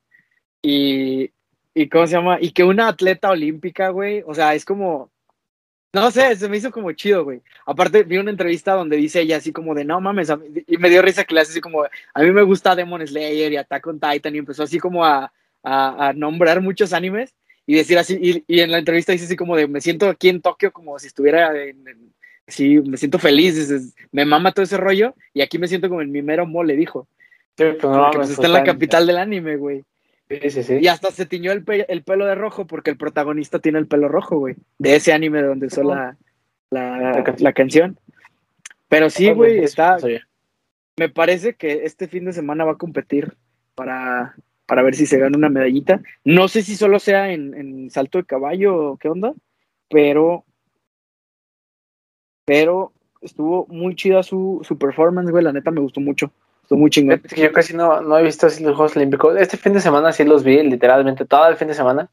[0.62, 1.32] Y,
[1.74, 2.38] y ¿cómo se llama?
[2.40, 5.10] Y que una atleta olímpica, güey, o sea, es como,
[5.92, 7.40] no sé, se me hizo como chido, güey.
[7.66, 10.30] Aparte, vi una entrevista donde dice ella así como de, no mames,
[10.66, 13.52] y me dio risa que le hace así como, a mí me gusta Demon Slayer
[13.52, 17.34] y Attack on Titan, y empezó así como a, a, a nombrar muchos animes
[17.66, 20.28] y decir así, y, y en la entrevista dice así como de, me siento aquí
[20.28, 22.14] en Tokio como si estuviera en, en-
[22.46, 26.00] sí, me siento feliz, dices, me mama todo ese rollo, y aquí me siento como
[26.02, 27.06] en mi mero mole, dijo.
[27.58, 29.84] Sí, pues, no pues, está en la capital del anime, güey.
[30.28, 30.78] Sí, sí, sí.
[30.80, 33.86] Y hasta se tiñó el, pe- el pelo de rojo porque el protagonista tiene el
[33.86, 34.56] pelo rojo, güey.
[34.78, 36.16] De ese anime donde usó la,
[36.70, 37.44] la, La canción.
[37.44, 37.98] la canción.
[38.88, 39.96] Pero sí, güey, Eso está.
[40.98, 43.36] Me parece que este fin de semana va a competir
[43.74, 44.34] para,
[44.66, 46.02] para ver si se gana una medallita.
[46.24, 49.32] No sé si solo sea en, en salto de caballo o qué onda,
[49.88, 50.44] pero.
[52.44, 55.44] Pero estuvo muy chida su, su performance, güey.
[55.44, 56.32] La neta me gustó mucho.
[56.68, 57.18] Estuvo muy chingón.
[57.24, 59.34] Es que yo casi no, no he visto así los Juegos Olímpicos.
[59.38, 62.10] Este fin de semana sí los vi, literalmente todo el fin de semana.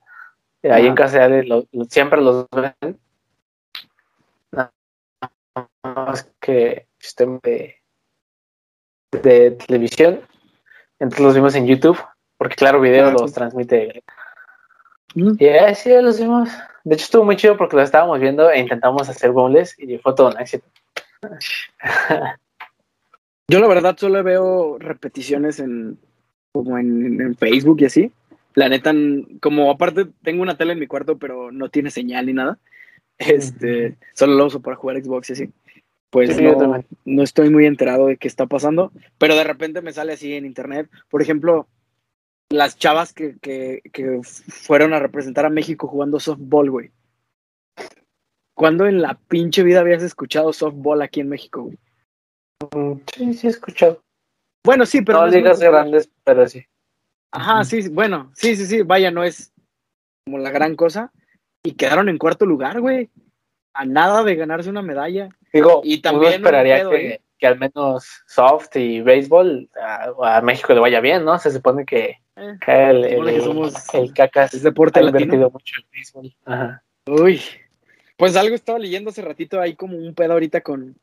[0.63, 2.97] Eh, Ahí en casa de lo- siempre los ven.
[4.53, 4.71] Nada
[5.83, 7.75] más que sistema de,
[9.11, 10.21] de televisión.
[10.99, 11.99] Entonces los vimos en YouTube,
[12.37, 14.03] porque claro, video Ah, los transmite.
[15.15, 16.47] Y eh, sí, los vimos.
[16.85, 20.15] De hecho, estuvo muy chido porque lo estábamos viendo e intentamos hacer boneless y fue
[20.15, 20.65] todo un éxito.
[23.47, 25.99] Yo la verdad solo veo repeticiones en
[26.51, 28.11] como en, en Facebook y así.
[28.53, 28.93] La neta,
[29.41, 32.59] como aparte tengo una tele en mi cuarto, pero no tiene señal ni nada.
[33.17, 35.49] Este, solo lo uso para jugar Xbox y así.
[36.09, 39.93] Pues Sí, no, no estoy muy enterado de qué está pasando, pero de repente me
[39.93, 40.89] sale así en internet.
[41.09, 41.65] Por ejemplo,
[42.49, 46.91] las chavas que, que, que fueron a representar a México jugando softball, güey.
[48.53, 51.77] ¿Cuándo en la pinche vida habías escuchado softball aquí en México, güey?
[53.15, 54.01] Sí, sí, he escuchado.
[54.63, 56.65] Bueno, sí, pero no no muy ligas grandes, pero sí.
[57.31, 59.53] Ajá, sí, sí, bueno, sí, sí, sí, vaya, no es
[60.25, 61.11] como la gran cosa.
[61.63, 63.09] Y quedaron en cuarto lugar, güey.
[63.73, 65.29] A nada de ganarse una medalla.
[65.51, 67.21] Digo, Y uno también esperaría que, ¿eh?
[67.37, 71.37] que al menos soft y béisbol a, a México le vaya bien, ¿no?
[71.39, 75.03] Se supone que, Eh, el, se supone el- que somos- el cacas es deporte ha
[75.03, 76.35] invertido mucho en béisbol.
[76.45, 76.83] Ajá.
[77.07, 77.41] Uy.
[78.17, 80.95] Pues algo estaba leyendo hace ratito ahí como un pedo ahorita con,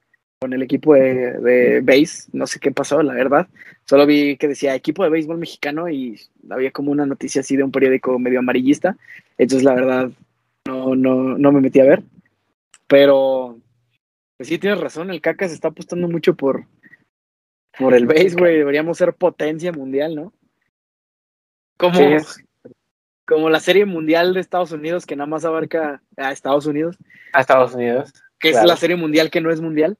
[0.42, 2.28] con el equipo de, de base.
[2.32, 3.46] No sé qué pasó, la verdad.
[3.84, 7.62] Solo vi que decía equipo de béisbol mexicano y había como una noticia así de
[7.62, 8.96] un periódico medio amarillista.
[9.38, 10.10] Entonces, la verdad,
[10.66, 12.02] no, no, no me metí a ver.
[12.88, 13.56] Pero,
[14.36, 16.64] pues sí, tienes razón, el caca se está apostando mucho por,
[17.78, 18.58] por el base, güey.
[18.58, 20.32] Deberíamos ser potencia mundial, ¿no?
[21.76, 22.42] Como, Sí,
[23.28, 26.98] como la serie mundial de Estados Unidos que nada más abarca a Estados Unidos,
[27.32, 28.64] a Estados Unidos, que Claro.
[28.64, 29.96] es la serie mundial que no es mundial.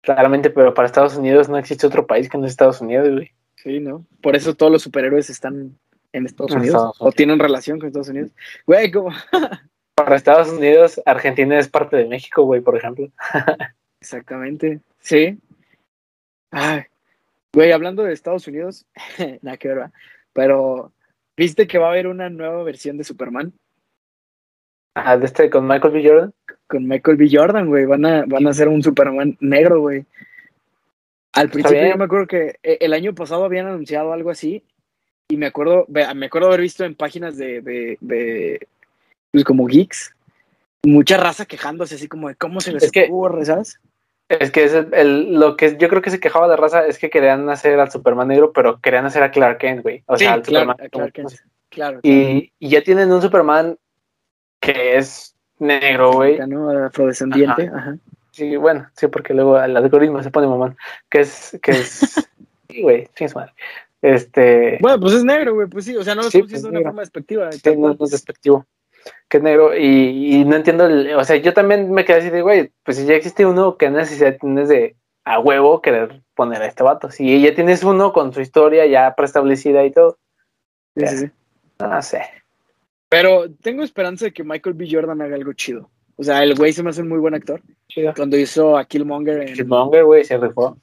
[0.00, 3.32] Claramente, pero para Estados Unidos no existe otro país que no es Estados Unidos, güey.
[3.56, 4.06] Sí, ¿no?
[4.22, 5.78] Por eso todos los superhéroes están
[6.12, 8.30] en Estados Unidos Estados o tienen relación con Estados Unidos.
[8.66, 9.10] Güey, como...
[9.94, 13.10] Para Estados Unidos, Argentina es parte de México, güey, por ejemplo.
[14.00, 15.38] Exactamente, sí.
[16.50, 16.84] Ay,
[17.52, 18.86] güey, hablando de Estados Unidos,
[19.42, 19.90] nada que ver,
[20.32, 20.90] pero
[21.36, 23.52] ¿viste que va a haber una nueva versión de Superman?
[24.94, 26.08] Ah, de este con Michael B.
[26.08, 26.34] Jordan.
[26.70, 27.28] Con Michael B.
[27.30, 30.04] Jordan, güey, van a, van a hacer un Superman negro, güey.
[31.32, 34.62] Al principio yo me acuerdo que eh, el año pasado habían anunciado algo así
[35.28, 38.68] y me acuerdo, me acuerdo haber visto en páginas de, de, de
[39.32, 40.14] pues como geeks,
[40.84, 43.80] mucha raza quejándose así como de cómo se les Es que- ocurre, ¿sabes?
[44.28, 47.10] Es que es el, lo que yo creo que se quejaba la raza es que
[47.10, 50.04] querían hacer al Superman negro, pero querían hacer a Clark Kent, güey.
[50.06, 50.88] O sea, al claro, Superman.
[50.90, 51.24] claro, que-
[51.68, 52.00] claro.
[52.04, 53.76] Y, y ya tienen un Superman
[54.60, 56.38] que es negro, güey.
[56.46, 56.70] ¿no?
[56.86, 57.96] Afrodescendiente, ajá.
[58.32, 60.76] Sí, bueno, sí, porque luego el algoritmo se pone mamón.
[61.08, 62.28] Que es, que es,
[62.68, 63.52] sí, güey, chingue su madre.
[64.02, 66.78] Este, Bueno, pues es negro, güey, pues sí, o sea, no lo Sí, diciendo de
[66.78, 67.52] una forma despectiva.
[67.52, 68.66] sí, no, no es despectivo.
[69.28, 69.76] Que es negro.
[69.76, 72.96] Y, y no entiendo, el- o sea, yo también me quedé así de, güey, pues
[72.96, 77.10] si ya existe uno, ¿qué necesidad tienes de a huevo querer poner a este vato?
[77.10, 80.18] Si ya tienes uno con su historia ya preestablecida y todo,
[80.96, 81.30] Sí, sí, sí.
[81.78, 82.22] no sé.
[83.10, 84.88] Pero tengo esperanza de que Michael B.
[84.90, 85.90] Jordan haga algo chido.
[86.16, 87.60] O sea, el güey se me hace un muy buen actor.
[87.88, 88.12] Chido.
[88.16, 90.76] Cuando hizo a Killmonger en, Killmonger, güey, se rifó.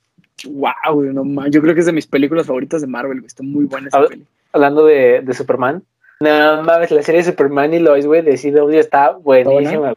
[0.49, 1.47] wow, no.
[1.47, 3.27] Yo creo que es de mis películas favoritas de Marvel, güey.
[3.27, 4.25] Está muy buena esa Habla- peli.
[4.51, 5.83] Hablando de, de Superman.
[6.19, 9.89] No mames, la serie de Superman y Lois, güey, de CW está buenísima.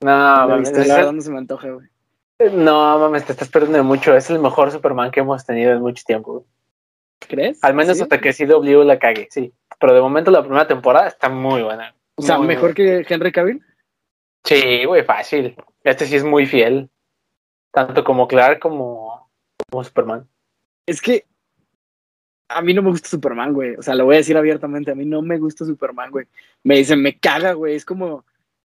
[0.00, 1.86] No, La mames, la verdad no se me antoja, güey.
[2.52, 4.14] no mames, te estás perdiendo mucho.
[4.16, 6.32] Es el mejor Superman que hemos tenido en mucho tiempo.
[6.32, 6.44] güey.
[7.20, 7.62] ¿Crees?
[7.62, 8.02] Al menos ¿Sí?
[8.02, 9.52] hasta que CW la cague, sí.
[9.78, 11.94] Pero de momento la primera temporada está muy buena.
[12.16, 13.04] O sea, Muy mejor buena.
[13.04, 13.64] que Henry Cavill.
[14.44, 15.56] Sí, güey, fácil.
[15.84, 16.90] Este sí es muy fiel.
[17.72, 19.30] Tanto como Clark como,
[19.70, 20.28] como Superman.
[20.86, 21.26] Es que
[22.48, 23.76] a mí no me gusta Superman, güey.
[23.76, 24.90] O sea, lo voy a decir abiertamente.
[24.90, 26.26] A mí no me gusta Superman, güey.
[26.64, 27.74] Me dicen, me caga, güey.
[27.76, 28.24] Es como,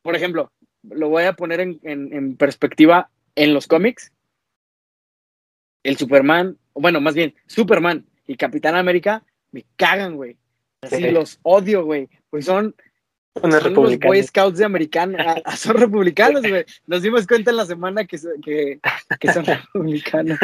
[0.04, 0.52] por ejemplo,
[0.84, 4.12] lo voy a poner en, en- en perspectiva en los cómics.
[5.84, 10.38] El Superman, bueno, más bien, Superman y Capitán América me cagan, güey.
[10.82, 11.12] Así Sí.
[11.12, 12.10] los odio, güey.
[12.30, 12.76] Pues son,
[13.40, 14.00] son los.
[14.00, 15.18] Boy Scouts de americano.
[15.20, 16.66] ah, ah, son republicanos, güey.
[16.88, 18.80] Nos dimos cuenta en la semana que, que,
[19.20, 20.40] que son republicanos.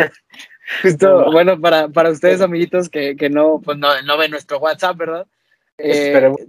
[0.81, 1.31] Justo, No.
[1.31, 5.27] bueno, para, para ustedes, amiguitos, que, que no, pues no, no ven nuestro WhatsApp, ¿verdad?
[5.77, 6.39] Eh, Esperemos.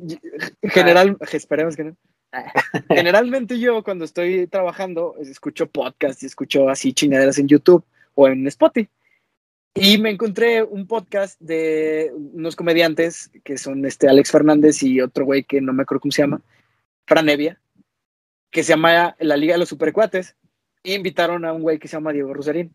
[0.63, 1.97] general, esperemos que no.
[2.33, 2.53] Ah,
[2.89, 8.47] Generalmente yo cuando estoy trabajando escucho podcast y escucho así chingaderas en YouTube o en
[8.49, 8.89] Spotify.
[9.81, 15.25] Y me encontré un podcast de unos comediantes que son este Alex Fernández y otro
[15.25, 16.41] güey que no me acuerdo cómo se llama,
[17.07, 17.61] Fran Evia,
[18.51, 20.37] que se llama La Liga de los Supercuates.
[20.83, 22.73] Y invitaron a un güey que se llama Diego Rosarín.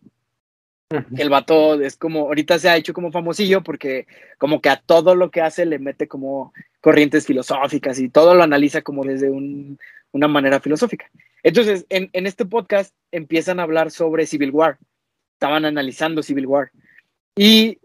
[1.18, 4.06] El vato es como, ahorita se ha hecho como famosillo porque
[4.38, 8.44] como que a todo lo que hace le mete como corrientes filosóficas y todo lo
[8.44, 9.80] analiza como desde un-
[10.12, 11.10] una manera filosófica.
[11.42, 14.78] Entonces, en, en este podcast empiezan a hablar sobre Civil War.
[15.34, 16.72] Estaban analizando Civil War.
[17.36, 17.80] Y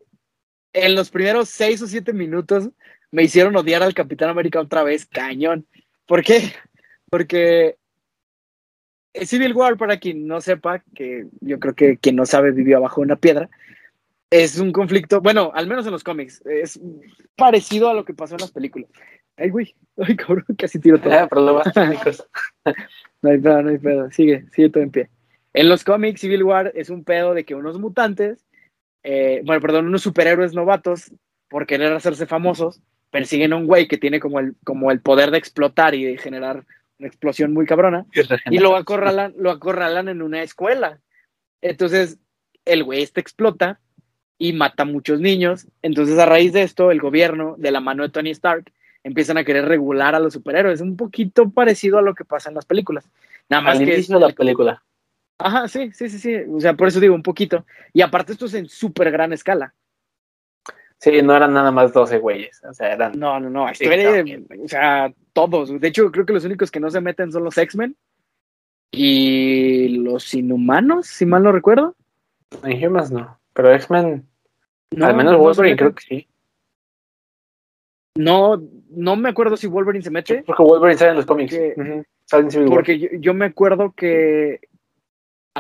[0.73, 2.71] en los primeros seis o siete minutos
[3.11, 5.67] me hicieron odiar al Capitán América otra vez, cañón.
[6.07, 6.53] ¿Por qué?
[7.11, 7.77] Porque
[9.25, 13.01] Civil War, para quien no sepa, que yo creo que quien no sabe vivió abajo
[13.01, 13.49] de una piedra,
[14.31, 16.79] es un conflicto, bueno, al menos en los cómics, es
[17.35, 18.91] parecido a lo que pasó en las películas.
[19.37, 21.13] Ay, güey, ay, cabrón, casi tiro todo.
[21.13, 22.29] Ah, problemas técnicos.
[23.21, 24.09] No hay pedo, no hay pedo.
[24.13, 25.11] Sigue, sigue todo en pie.
[25.53, 28.47] En los cómics, Civil War es un pedo de que unos mutantes,
[29.03, 31.13] eh, bueno, perdón, unos superhéroes novatos,
[31.49, 32.81] por querer hacerse famosos,
[33.11, 36.19] persiguen a un güey que tiene como el, como el poder de explotar y de
[36.19, 36.65] generar
[36.99, 38.07] una explosión muy cabrona,
[38.51, 40.99] y lo acorralan, lo acorralan en una escuela.
[41.63, 42.19] Entonces,
[42.65, 43.81] el güey este explota
[44.39, 45.67] y mata a muchos niños.
[45.83, 48.73] Entonces, a raíz de esto, el gobierno, de la mano de Tony Stark,
[49.05, 50.81] empiezan a querer regular a los superhéroes.
[50.81, 53.09] Un poquito parecido a lo que pasa en las películas.
[53.49, 53.95] Nada más Al que.
[53.95, 54.83] inicio de la película.
[55.39, 56.35] Ajá, sí, sí, sí, sí.
[56.53, 57.65] O sea, por eso digo un poquito.
[57.93, 59.73] Y aparte, esto es en súper gran escala.
[60.99, 62.61] Sí, no eran nada más 12 güeyes.
[62.65, 63.13] O sea, eran.
[63.19, 63.69] No, no, no.
[63.75, 65.81] Sí, Esto era- o sea, todos.
[65.81, 67.97] De hecho, creo que los únicos que no se meten son los X-Men
[68.91, 71.95] y los Inhumanos, si mal no recuerdo.
[72.65, 73.39] En Humans no.
[73.53, 74.27] Pero X-Men,
[74.91, 76.29] No, al menos Wolverine, creo que sí.
[78.17, 81.55] No, no me acuerdo si Wolverine se mete, Porque Wolverine sale en los cómics.
[81.55, 82.05] Porque-
[82.69, 84.61] porque yo, yo me acuerdo que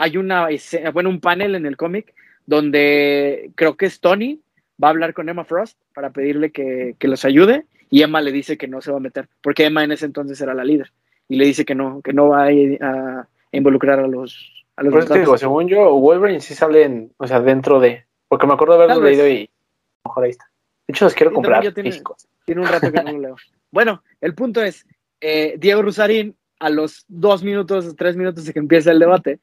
[0.03, 2.15] hay una escena, bueno, un panel en el cómic
[2.47, 4.41] donde creo que es Tony
[4.83, 8.33] va a hablar con Emma Frost para pedirle que, que los ayude y Emma le
[8.33, 10.93] dice que no se va a meter, porque Emma en ese entonces era la líder
[11.29, 14.93] y le dice que no, que no va a, a involucrar a los a los
[14.93, 15.27] Por eso te mutantes.
[15.27, 18.05] digo, según yo, Wolverine sí sale en, o sea, dentro de.
[18.29, 19.43] Porque me acuerdo de haberlo leído y.
[19.43, 20.45] A lo mejor ahí está.
[20.87, 22.01] De hecho, los quiero Sí, comprar tiene-.
[22.45, 23.37] Tiene un rato que no lo leo.
[23.71, 24.87] Bueno, el punto es,
[25.21, 29.41] eh, Diego Rusarín, a los dos minutos, tres minutos de que empieza el debate,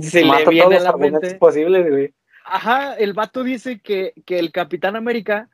[0.00, 1.34] se Mata le todos viene a la mente.
[1.36, 2.14] posibles, güey.
[2.44, 5.48] Ajá, el vato dice que, que el Capitán América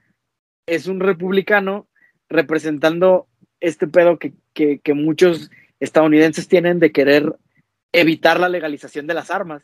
[0.67, 1.87] es un republicano
[2.29, 3.27] representando
[3.61, 7.37] este pedo que, que, que muchos estadounidenses tienen de querer
[7.93, 9.63] evitar la legalización de las armas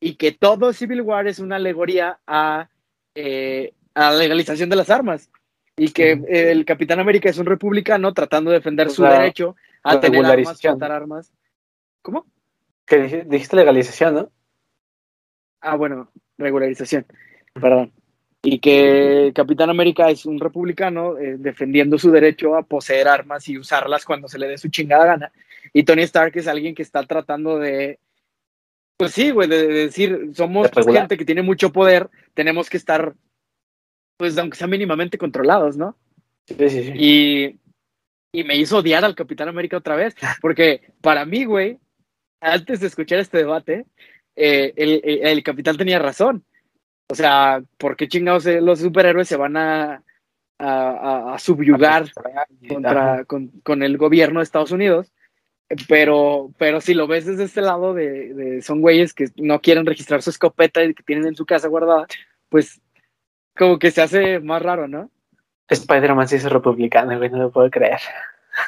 [0.00, 2.68] y que todo Civil War es una alegoría a,
[3.14, 5.30] eh, a la legalización de las armas
[5.76, 9.18] y que eh, el Capitán América es un republicano tratando de defender O su sea,
[9.18, 11.32] derecho a tener armas, portar armas.
[12.02, 12.26] ¿Cómo?
[12.86, 14.30] Que dij- dijiste legalización, ¿no?
[15.60, 17.06] Ah, bueno, regularización,
[17.54, 17.92] perdón.
[18.42, 23.56] Y que Capitán América es un republicano eh, defendiendo su derecho a poseer armas y
[23.56, 25.32] usarlas cuando se le dé su chingada gana.
[25.72, 27.98] Y Tony Stark es alguien que está tratando de,
[28.98, 32.76] pues sí, güey, de, de decir, somos De gente que tiene mucho poder, tenemos que
[32.76, 33.14] estar,
[34.18, 35.96] pues aunque sea mínimamente controlados, ¿no?
[36.46, 36.92] Sí, sí, sí.
[36.94, 37.58] Y,
[38.30, 41.78] y me hizo odiar al Capitán América otra vez, porque para mí, güey,
[42.44, 43.86] antes de escuchar este debate,
[44.36, 46.44] eh, el, el- el capitán tenía razón.
[47.08, 50.02] O sea, ¿por qué chingados eh, los superhéroes se van a,
[50.58, 52.06] a, a- a subyugar
[52.68, 55.12] contra, con, con el gobierno de Estados Unidos?
[55.88, 59.86] Pero, pero si lo ves desde este lado de, de son güeyes que no quieren
[59.86, 62.06] registrar su escopeta y que tienen en su casa guardada,
[62.50, 62.80] pues
[63.56, 65.10] como que se hace más raro, ¿no?
[65.68, 67.98] Spider-Man sí es republicano, güey, no lo puedo creer.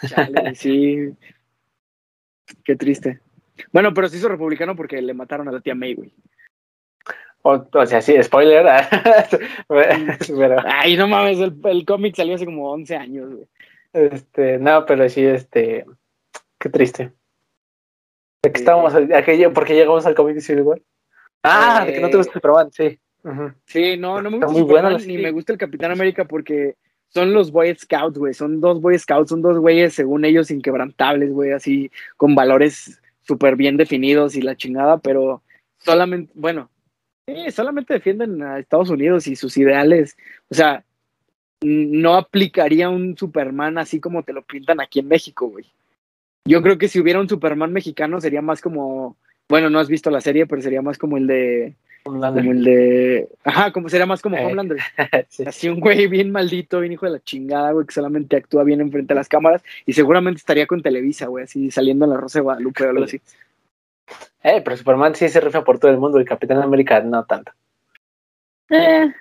[0.09, 1.11] Chale, sí.
[2.65, 3.21] Qué triste.
[3.73, 6.13] Bueno, pero se hizo republicano porque le mataron a la tía May, güey.
[7.43, 8.67] O, o sea, sí, spoiler.
[9.69, 13.47] pero, Ay, no mames, el, el cómic salió hace como 11 años, güey.
[13.93, 15.87] este, no, pero sí, este,
[16.59, 17.13] qué triste.
[18.43, 18.95] ¿De qué estábamos?
[18.95, 20.83] Aquello, ¿Por qué llegamos al cómic de Civil War?
[21.43, 22.99] Ah, de que no te gusta Superman, sí.
[23.65, 26.77] Sí, no, no me Está gusta muy Superman, ni me gusta el Capitán América porque
[27.09, 28.35] son los Boy Scouts, güey.
[28.35, 33.57] Son dos Boy Scouts, son dos güeyes, según ellos, inquebrantables, güey, así, con valores súper
[33.57, 35.43] bien definidos y la chingada, pero
[35.79, 36.71] solamente, bueno,
[37.51, 40.17] solamente defienden a Estados Unidos y sus ideales.
[40.49, 40.85] O sea,
[41.63, 45.67] no aplicaría un Superman así como te lo pintan aquí en México, güey.
[46.47, 49.17] Yo creo que si hubiera un Superman mexicano sería más como,
[49.49, 52.43] bueno, no has visto la serie, pero sería más como el de, Homelander.
[52.43, 54.45] como el de, ajá, como sería más como Eh.
[54.45, 54.79] Homelander.
[55.29, 55.45] Sí.
[55.47, 58.81] Así un güey bien maldito, bien hijo de la chingada, güey, que solamente actúa bien
[58.81, 62.39] enfrente de las cámaras y seguramente estaría con Televisa, güey, así saliendo en la Rosa
[62.39, 63.21] de Guadalupe o algo así.
[64.43, 67.53] Eh, pero Superman sí se rifa por todo el mundo, el Capitán América no tanto.
[68.71, 69.13] Eh,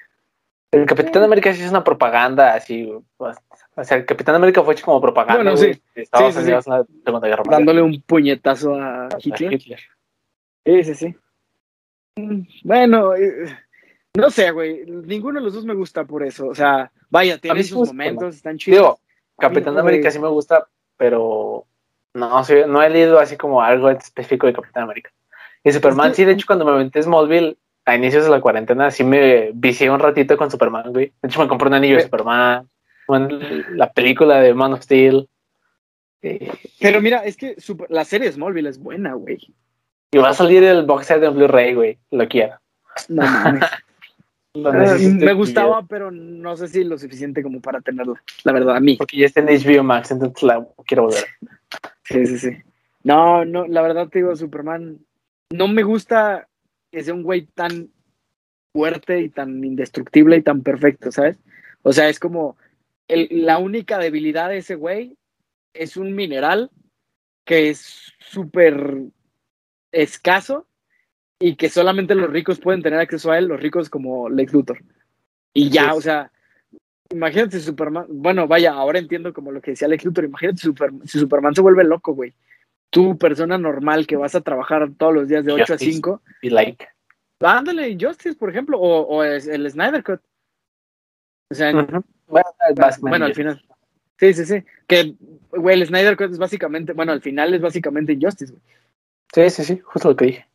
[0.72, 3.38] El Capitán América sí es una propaganda, así, pues,
[3.76, 5.72] o sea, el Capitán América fue hecho como propaganda, Bueno, sí.
[5.96, 6.66] Estados Sí, sí, Unidos
[7.22, 9.80] Guerra dándole un puñetazo a A Hitler.
[10.66, 11.16] Sí, sí, sí.
[12.18, 13.58] Mm, Bueno, eh,
[14.16, 16.48] no sé, güey, ninguno de los dos me gusta por eso.
[16.48, 18.78] O sea, vaya, sí sus gusta, momentos, están chidos.
[18.80, 19.00] Digo,
[19.38, 20.12] Capitán no, América güey.
[20.14, 21.66] sí me gusta, pero
[22.14, 25.12] no, sí, no he leído así como algo específico de Capitán América.
[25.64, 28.90] Y Superman, que- sí, de hecho, cuando me aventé Smallville a inicios de la cuarentena,
[28.92, 31.12] sí me vicié un ratito con Superman, güey.
[31.22, 32.04] De hecho, me compré un anillo de.
[32.04, 32.70] Superman,
[33.72, 35.28] la película de Man of Steel.
[36.80, 37.56] Pero mira, es que
[37.90, 39.38] la serie Smallville es buena, güey.
[40.12, 41.98] Y va a salir el box set de Blu-ray, güey.
[42.12, 42.60] Lo quiero.
[43.10, 43.64] No mames.
[44.56, 48.22] Necesito me gustaba, pero no sé si lo suficiente como para tenerla.
[48.46, 48.96] La verdad, a mí.
[48.96, 51.26] Porque ya está en HBO Max, entonces la quiero volver.
[52.04, 52.50] Sí, sí, sí.
[53.04, 55.00] No, no, la verdad te digo, Superman,
[55.52, 56.48] no me gusta
[56.92, 57.90] que sea un güey tan
[58.74, 61.38] fuerte y tan indestructible y tan perfecto, ¿sabes?
[61.84, 62.58] O sea, es como
[63.10, 65.18] el- la única debilidad de ese güey
[65.74, 66.72] es un mineral
[67.46, 69.02] que es súper
[69.96, 70.68] escaso
[71.40, 74.80] y que solamente los ricos pueden tener acceso a él, los ricos como Lex Luthor.
[75.54, 75.98] Y ya, Sí.
[75.98, 76.32] o sea,
[77.10, 80.92] imagínate Superman, bueno, vaya, ahora entiendo como lo que decía Lex Luthor, imagínate si, Super-
[81.06, 82.34] si Superman se vuelve loco, güey.
[82.90, 85.92] Tú, persona normal que vas a trabajar todos los días de 8 a Justice.
[85.94, 86.88] 5, Y like.
[87.42, 90.22] ándale, Justice, por ejemplo, o, o es el Snyder Cut.
[91.52, 91.72] O sea.
[91.74, 93.62] Bueno, Batman bueno, al final.
[94.18, 94.64] Sí, sí, sí.
[94.88, 95.14] Que,
[95.52, 98.64] güey, el Snyder Cut es básicamente, bueno, al final es básicamente Injustice, güey.
[99.34, 100.48] Sí, sí, sí, justo lo que dije.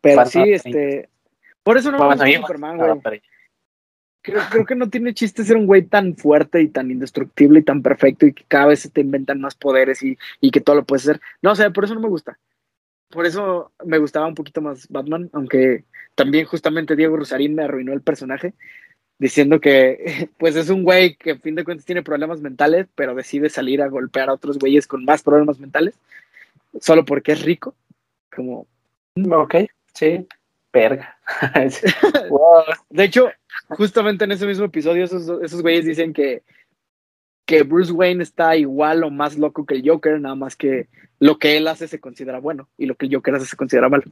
[0.00, 1.08] Pero sí, este.
[1.62, 3.00] Por eso no me gusta a Superman, güey.
[3.02, 3.22] pero-
[4.22, 7.62] Creo, creo que no tiene chiste ser un güey tan fuerte y tan indestructible y
[7.62, 10.74] tan perfecto y que cada vez se te inventan más poderes y, y que todo
[10.74, 11.20] lo puedes hacer.
[11.42, 12.36] No, o sea, por eso no me gusta.
[13.08, 15.84] Por eso me gustaba un poquito más Batman, aunque
[16.16, 18.54] también justamente Diego Rosarín me arruinó el personaje
[19.18, 23.14] diciendo que pues es un güey que a fin de cuentas tiene problemas mentales, pero
[23.14, 25.94] decide salir a golpear a otros güeyes con más problemas mentales
[26.80, 27.76] solo porque es rico.
[28.36, 28.66] Como,
[29.32, 29.54] Ok,
[29.94, 30.26] sí,
[30.72, 31.18] verga.
[32.30, 32.64] Wow.
[32.90, 33.30] De hecho,
[33.70, 36.42] justamente en ese mismo episodio, esos, esos güeyes dicen que,
[37.46, 41.38] que Bruce Wayne está igual o más loco que el Joker, nada más que lo
[41.38, 44.04] que él hace se considera bueno y lo que el Joker hace se considera malo.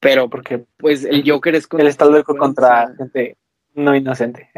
[0.00, 3.36] Pero, Porque pues, el Joker es él está loco contra gente
[3.74, 4.50] no inocente.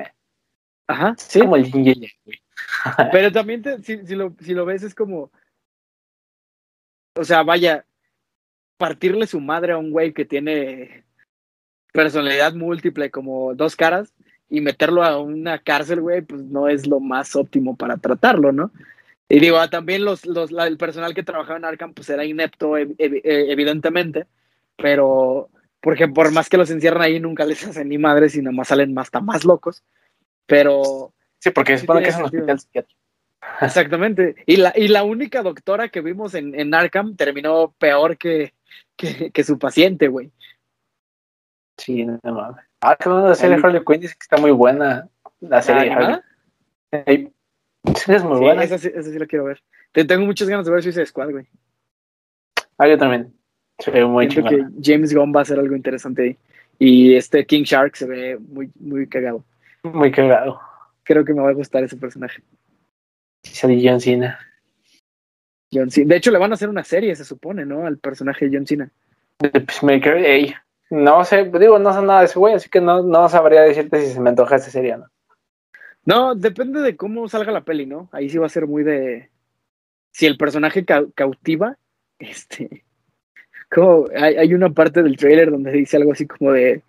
[0.89, 2.41] Ajá, Sí, como el Yin Yang, güey.
[3.13, 5.31] Pero también, te- si, si lo, si lo ves, es como.
[7.17, 7.85] O sea, vaya,
[8.77, 11.05] partirle su madre a un güey que tiene
[11.93, 14.13] personalidad múltiple, como dos caras,
[14.51, 18.71] y meterlo a una cárcel, güey, pues no es lo más óptimo para tratarlo, ¿no?
[19.29, 22.25] Y digo, ah, también los, los, la- el personal que trabajaba en Arkham, pues era
[22.25, 24.27] inepto, ev- ev- eh, evidentemente,
[24.77, 25.49] pero.
[25.81, 28.95] Porque por más que los encierran ahí, nunca les hacen ni madres nada más salen
[28.95, 29.83] más, hasta más locos.
[30.47, 33.01] Pero Sí, porque Sí supone que es un hospital psiquiátrico.
[33.61, 34.35] Exactamente.
[34.47, 38.55] Y la, y la única doctora que vimos en, en Arkham terminó peor que,
[38.97, 40.31] que, que su paciente, güey.
[41.79, 42.65] Sí, no mames.
[42.81, 45.09] Ah, que bueno, la serie Harley Quinn dice que está muy buena.
[45.41, 45.93] La serie.
[46.93, 48.63] Sí, es muy Sí, buena.
[48.63, 49.63] esa, sí, esa sí la quiero ver.
[49.93, 51.47] Te- tengo muchas ganas de ver Suicide Squad, güey.
[52.79, 53.33] Ah, yo también.
[53.79, 56.39] Se ve muy Siento que James Gunn va a hacer algo interesante ahí.
[56.79, 59.45] Y este King Shark se ve muy, muy cagado.
[59.83, 60.61] Muy cagado.
[61.03, 62.43] Creo que me va a gustar ese personaje.
[63.43, 64.39] Sale John Cena.
[65.75, 66.09] John Cena.
[66.09, 67.87] De hecho, le van a hacer una serie, se supone, ¿no?
[67.87, 68.91] Al personaje de John Cena.
[69.39, 70.55] The Peacemaker, ey.
[70.91, 74.01] No sé, digo, no sé nada de ese güey, así que no, no sabría decirte
[74.01, 75.07] si se me antoja esa serie no.
[76.07, 78.09] No, depende de cómo salga la peli, ¿no?
[78.13, 79.31] Ahí sí va a ser muy de.
[80.13, 81.77] Si el personaje cau- cautiva,
[82.19, 82.85] este.
[83.71, 86.83] Como hay, hay una parte del trailer donde dice algo así como de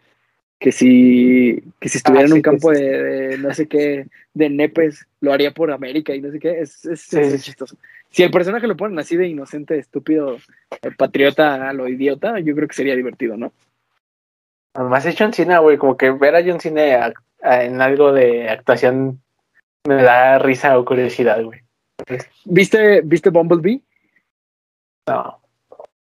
[0.59, 4.07] que si, que si estuviera Ah, en un campo sí, de, de no sé qué,
[4.33, 6.59] de nepes, lo haría por América y no sé qué.
[6.61, 7.77] Es, es, chistoso.
[8.15, 10.37] Si el personaje lo ponen así de inocente, estúpido,
[10.81, 13.51] eh, patriota a lo idiota, yo creo que sería divertido, ¿no?
[14.73, 17.11] Además es John Cena, güey, como que ver a John Cena
[17.41, 19.21] en algo de actuación
[19.85, 21.59] me da risa o curiosidad, güey.
[22.45, 23.81] ¿Viste, ¿viste Bumblebee?
[25.09, 25.41] No.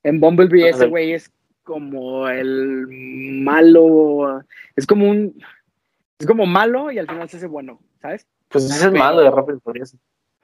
[0.05, 1.33] En Bumblebee No, ese güey es
[1.65, 2.87] como el
[3.43, 4.45] malo,
[4.77, 5.43] es como un,
[6.21, 8.25] es como malo y al final se hace bueno, ¿sabes?
[8.47, 9.99] Pues ese es Pero- malo de Rápido y Furioso.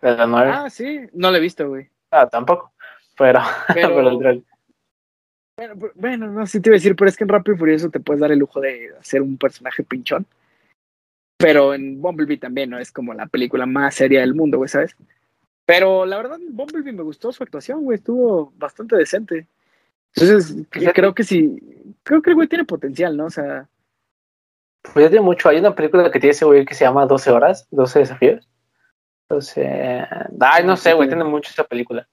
[0.04, 0.50] De la nueve.
[0.54, 1.88] Ah, sí, no lo he visto, güey.
[2.10, 2.72] Ah, tampoco.
[3.16, 3.40] Pero,
[3.74, 4.44] Pero- pero el trailer.
[5.56, 7.88] Bueno, bueno, no, sí te iba a decir, pero es que en Rápido y Furioso
[7.88, 10.26] te puedes dar el lujo de hacer un personaje pinchón.
[11.38, 12.78] Pero en Bumblebee también, ¿no?
[12.78, 14.96] Es como la película más seria del mundo, güey, ¿sabes?
[15.64, 19.46] Pero la verdad, en Bumblebee me gustó su actuación, güey, estuvo bastante decente.
[20.16, 20.56] Entonces,
[20.92, 21.58] creo que sí,
[22.02, 23.26] creo que el güey tiene potencial, ¿no?
[23.26, 23.68] O sea,
[24.92, 25.48] Pues ya tiene mucho.
[25.48, 28.48] Hay una película que tiene ese güey que se llama 12 horas, 12 desafíos.
[29.28, 29.66] Entonces,
[30.40, 31.24] ay, no sé, güey, tiene.
[31.24, 32.06] mucho esa película.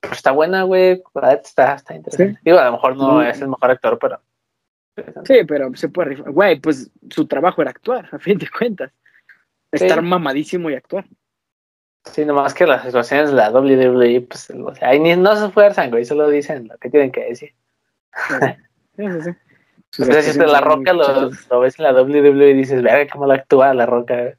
[0.00, 1.02] Pero está buena, güey.
[1.44, 2.34] Está, está interesante.
[2.34, 2.38] Sí.
[2.44, 3.22] Digo, a lo mejor no Mm.
[3.22, 4.20] es el mejor actor, pero.
[5.24, 6.30] sí, pero se puede rifar.
[6.32, 8.92] Güey, pues su trabajo era actuar, a fin de cuentas.
[9.70, 10.04] Estar Sí.
[10.04, 11.04] mamadísimo y actuar.
[12.04, 15.46] Sí, nomás que las situaciones de la WWE, pues, o sea, ahí ni, no se
[15.46, 17.52] esfuerzan, güey, solo dicen lo que tienen que decir.
[18.96, 19.30] Sí, sí, sí.
[19.90, 21.30] Sea, si te la roca lo,
[21.60, 24.34] ves en la WWE y dices, verga, cómo la actúa la roca.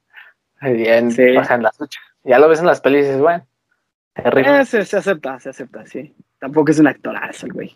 [0.62, 1.36] En- Sí.
[1.38, 2.04] O sea, en las luchas.
[2.24, 3.46] Ya lo ves en las pelis y dices, bueno.
[4.16, 6.14] Eh, se, se acepta, se acepta, sí.
[6.40, 7.76] Tampoco es un actorazo el güey.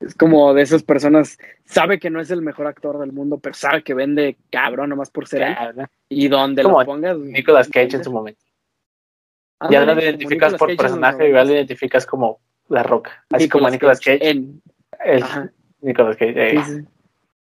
[0.00, 3.54] Es como de esas personas, sabe que no es el mejor actor del mundo, pero
[3.54, 5.56] sabe que vende cabrón nomás por ser él.
[5.76, 5.86] ¿no?
[6.08, 7.18] Y donde Como lo pongas.
[7.18, 8.40] Nicolas Cage en su momento.
[9.70, 12.38] ya no lo identificas por Cage en personaje, igual lo identificas como
[12.68, 13.24] la roca.
[13.30, 14.62] Así como Nicolas Cage, En,
[15.04, 15.50] el ajá,
[15.80, 16.48] Nicolas Cage.
[16.56, 16.62] eh.
[16.64, 16.84] sí, sí.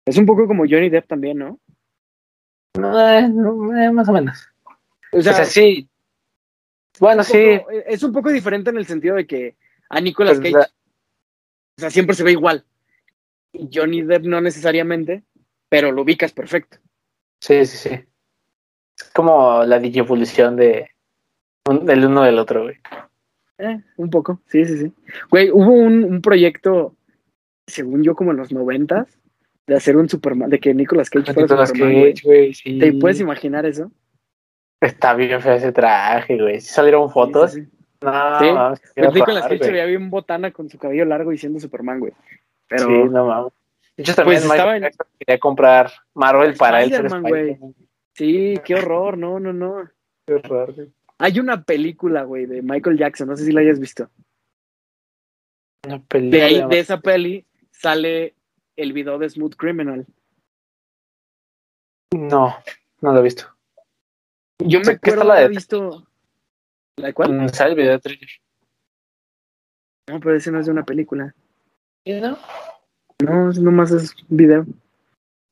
[0.06, 1.58] Es un poco como Johnny Depp también, ¿no?
[2.78, 4.48] No, eh, no, eh, más o menos.
[5.14, 5.88] O O sea, sí.
[7.00, 7.58] Bueno, sí.
[7.58, 9.56] poco- es un poco diferente en el sentido de que
[9.88, 10.70] a Nicolas Pues, Cage,
[11.76, 12.64] o sea, siempre se ve igual.
[13.52, 15.22] Y Johnny Depp no necesariamente,
[15.68, 16.78] pero lo ubicas perfecto.
[17.40, 17.94] Sí, sí, sí.
[18.96, 20.90] Es como la digievolución de
[21.68, 22.76] un- del uno del otro, güey.
[23.58, 24.92] Eh, un poco, sí, sí, sí.
[25.30, 26.96] Güey, hubo un, un proyecto,
[27.66, 29.06] según yo, como en los noventas,
[29.66, 32.14] de hacer un Superman, de que Nicolas Cage fuera Nicolas Superman, güey.
[32.14, 32.78] Cage, güey, sí.
[32.78, 33.90] ¿Te puedes imaginar eso?
[34.84, 36.60] Está bien feo ese traje, güey.
[36.60, 37.52] ¿Sí salieron fotos?
[37.52, 37.76] Sí, sí, sí.
[38.02, 38.52] No, Sí.
[38.52, 39.12] mames, horror,
[39.48, 42.12] Cage se veía bien botana con su cabello largo y siendo Superman, güey.
[42.68, 43.52] Pero Sí, no mames.
[43.96, 46.90] De hecho, también Pues Michael estaba en- quería comprar Marvel para él.
[48.12, 49.88] sí, qué horror, no, no, no.
[50.26, 50.92] Qué horror, güey.
[51.18, 54.10] Hay una película, güey, de Michael Jackson, no sé si la hayas visto.
[55.86, 56.44] Una De película.
[56.44, 58.34] ahí, de esa peli, sale
[58.76, 60.04] el video de Smooth Criminal.
[62.12, 62.54] No,
[63.00, 63.53] no lo he visto.
[64.58, 66.06] Yo me ¿Qué está acuerdo la de de- haber visto.
[66.96, 67.32] ¿La cual?
[67.32, 68.18] Mm, Sale el video de.
[70.08, 71.34] No, pero ese no es de una película.
[72.04, 72.38] ¿Y no?
[73.24, 74.66] No, es nomás es un video.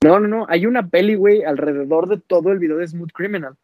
[0.05, 0.47] No, no, no.
[0.49, 3.57] Hay una peli, güey, alrededor de todo el video de Smooth Criminal.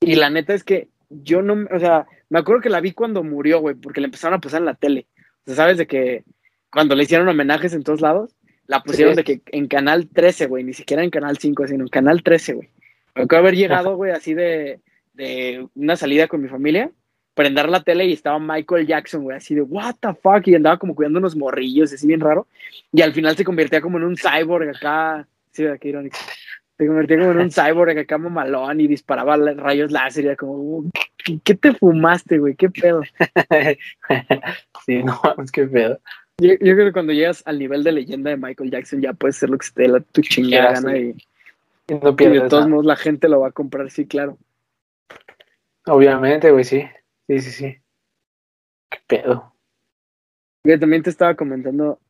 [0.00, 3.22] Y la neta es que yo no, o sea, me acuerdo que la vi cuando
[3.22, 5.06] murió, güey, porque la empezaron a pasar en la tele.
[5.16, 6.24] O sea, ¿sabes de que
[6.70, 8.34] cuando le hicieron homenajes en todos lados?
[8.66, 9.18] La pusieron Sí.
[9.18, 12.54] de que en Canal 13, güey, ni siquiera en Canal 5, sino en Canal 13,
[12.54, 12.68] güey.
[13.16, 14.80] Me acuerdo haber llegado, güey, así de,
[15.14, 16.90] de una salida con mi familia,
[17.34, 20.78] prender la tele y estaba Michael Jackson, güey, así de, what the fuck, y andaba
[20.78, 22.46] como cuidando unos morrillos, así bien raro.
[22.92, 26.16] Y al final se convertía como en un cyborg acá, sí, qué irónico.
[26.78, 30.52] Se convertía como en un cyborg acá mamalón y disparaba rayos láser y era como,
[30.52, 32.54] "Uh, ¿qué, qué te fumaste, güey?
[32.54, 33.00] ¿Qué pedo?
[34.86, 35.98] sí, no mames, qué pedo.
[36.38, 39.36] Yo, yo creo que cuando llegas al nivel de leyenda de Michael Jackson ya puedes
[39.36, 41.14] hacer lo que se te dé la- tu chingada gana y,
[41.88, 42.70] Y no y pierdes de todos nada.
[42.70, 44.38] modos la gente lo va a comprar, sí, claro.
[45.86, 46.82] Obviamente, güey, sí.
[47.28, 47.76] Sí, sí, sí.
[48.90, 49.54] Qué pedo.
[50.64, 52.00] Yo también te estaba comentando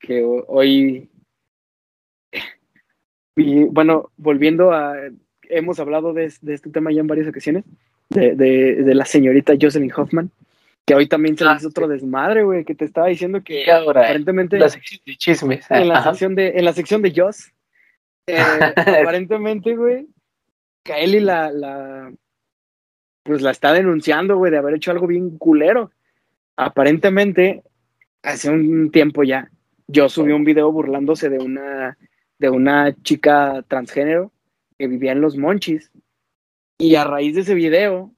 [0.00, 1.08] que ho- hoy,
[3.36, 4.96] y bueno, volviendo a,
[5.48, 7.64] hemos hablado de, de este tema ya en varias ocasiones,
[8.10, 10.30] de, de, de la señorita Jocelyn Hoffman,
[10.84, 13.70] que hoy también se Ah, hizo otro desmadre, güey, que te estaba diciendo que Y
[13.70, 15.70] ahora, aparentemente la sección de chismes.
[15.70, 16.10] en la Ajá.
[16.10, 17.52] sección de, en la sección de Joss,
[18.26, 18.36] eh,
[18.76, 20.08] aparentemente, güey,
[20.84, 22.12] Kaeli la, la,
[23.22, 25.90] pues la está denunciando, güey, de haber hecho algo bien culero.
[26.56, 27.62] aparentemente,
[28.22, 29.50] hace un tiempo ya,
[29.86, 31.98] yo subí un video burlándose de una,
[32.38, 34.32] de una chica transgénero
[34.78, 35.90] que vivía en los monchis.
[36.78, 38.12] Y a raíz de ese video,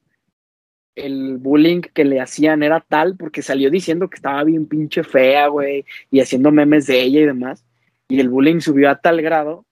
[0.94, 5.48] el bullying que le hacían era tal porque salió diciendo que estaba bien pinche fea,
[5.48, 7.64] güey, y haciendo memes de ella y demás.
[8.08, 9.66] Y el bullying subió a tal grado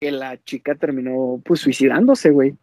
[0.00, 2.56] que la chica terminó pues suicidándose, güey.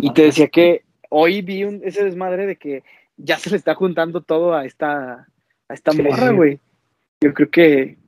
[0.00, 2.82] Y te decía que hoy vi un, ese desmadre de que
[3.16, 5.28] ya se le está juntando todo a esta,
[5.68, 6.60] a esta morra, güey.
[7.20, 7.98] Yo creo que,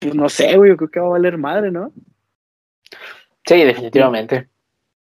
[0.00, 1.92] pues no sé, güey, yo creo que va a valer madre, ¿no?
[3.46, 4.48] Sí, definitivamente.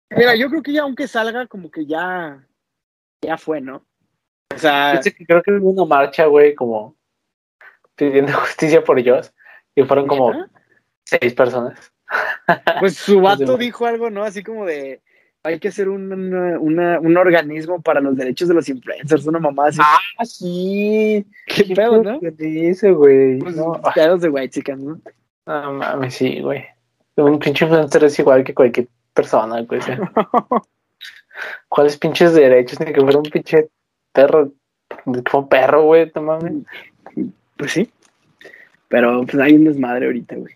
[0.10, 2.46] Mira, yo creo que ya aunque salga, como que ya,
[3.22, 3.86] ya fue, ¿no?
[4.54, 6.96] O sea, creo que hubo una marcha, güey, como
[7.96, 9.34] pidiendo justicia por ellos,
[9.76, 10.32] y fueron como
[11.06, 11.80] seis personas.
[12.80, 14.24] Pues su vato dijo algo, ¿no?
[14.24, 15.02] Así como de,
[15.46, 19.80] hay que hacer un, un organismo para los derechos de los influencers, una mamá así.
[19.82, 21.26] Ah, sí.
[21.46, 22.20] ¿Qué, pedo, no?
[22.20, 23.38] ¿Qué dice, güey?
[23.38, 23.80] Pues, no.
[23.94, 25.00] Pedos de white chicas, ¿no?
[25.46, 26.66] No mames, sí, güey.
[27.16, 29.82] Un pinche influencer es igual que cualquier persona, güey.
[31.70, 32.80] ¿Cuáles pinches derechos?
[32.80, 33.70] Ni que fuera un pinche
[34.12, 34.52] perro.
[35.30, 36.54] Como perro, güey, no mames.
[37.56, 37.90] Pues sí.
[38.88, 40.56] Pero pues hay un desmadre ahorita, güey.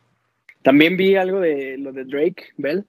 [0.62, 2.86] También vi algo de lo de Drake Bell,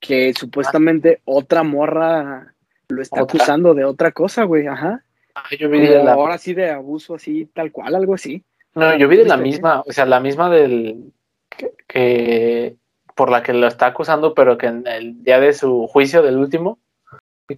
[0.00, 2.54] que supuestamente otra morra
[2.88, 5.04] lo está acusando de otra cosa, güey, ajá.
[5.34, 6.14] Ah, yo vi de la...
[6.14, 8.44] Ahora sí de abuso así, tal cual, algo así.
[8.74, 11.12] No, yo vi de la misma, o sea, la misma del
[11.86, 12.76] que,
[13.14, 16.36] por la que lo está acusando, pero que en el día de su juicio del
[16.38, 16.78] último,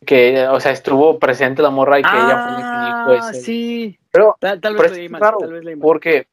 [0.07, 3.41] que, o sea, estuvo presente la morra y que ella fue Ah, el ese.
[3.43, 3.99] sí.
[4.12, 5.82] Pero, Tal, tal pero vez es leí mal, tal vez leí mal.
[5.82, 6.26] porque,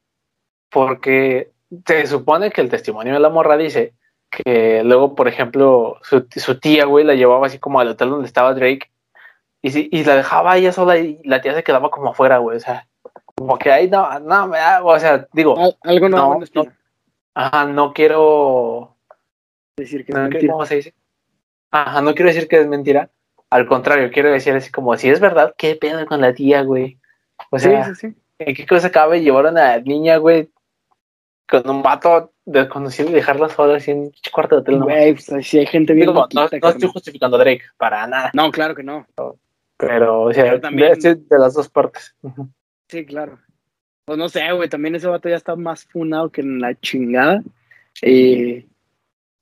[0.70, 1.50] porque
[1.86, 3.94] se supone que el testimonio de la morra dice
[4.30, 8.26] que luego, por ejemplo, su, su tía, güey, la llevaba así como al hotel donde
[8.26, 8.90] estaba Drake
[9.62, 12.56] y, si- y la dejaba ella sola y la tía se quedaba como afuera, güey,
[12.56, 12.86] o sea,
[13.34, 16.76] como que ahí no, no, me da- o sea, digo, Al- algo no, No, espina.
[17.34, 18.96] ajá, no quiero,
[19.76, 20.52] decir que es no, mentira.
[20.52, 20.94] ¿cómo se dice?
[21.70, 23.10] Ajá, no quiero decir que es mentira,
[23.50, 26.98] al contrario, quiero decir así como, si es verdad, ¿qué pedo con la tía, güey?
[27.50, 28.14] O Sí, sea, sí, sí.
[28.40, 30.50] ¿En qué cosa cabe llevar a una niña, güey,
[31.48, 34.78] con un vato desconocido y dejarla sola así en un cuarto de hotel?
[34.78, 38.30] No, Güey, pues si hay gente bien Digo, no, estoy justificando a Drake, para nada.
[38.34, 39.06] No, claro que no.
[39.76, 42.14] Pero, o sea, Pero también- de, de las dos partes.
[42.88, 43.38] Sí, claro.
[44.04, 47.42] Pues no sé, güey, también ese vato ya está más funado que en la chingada.
[48.02, 48.66] Y,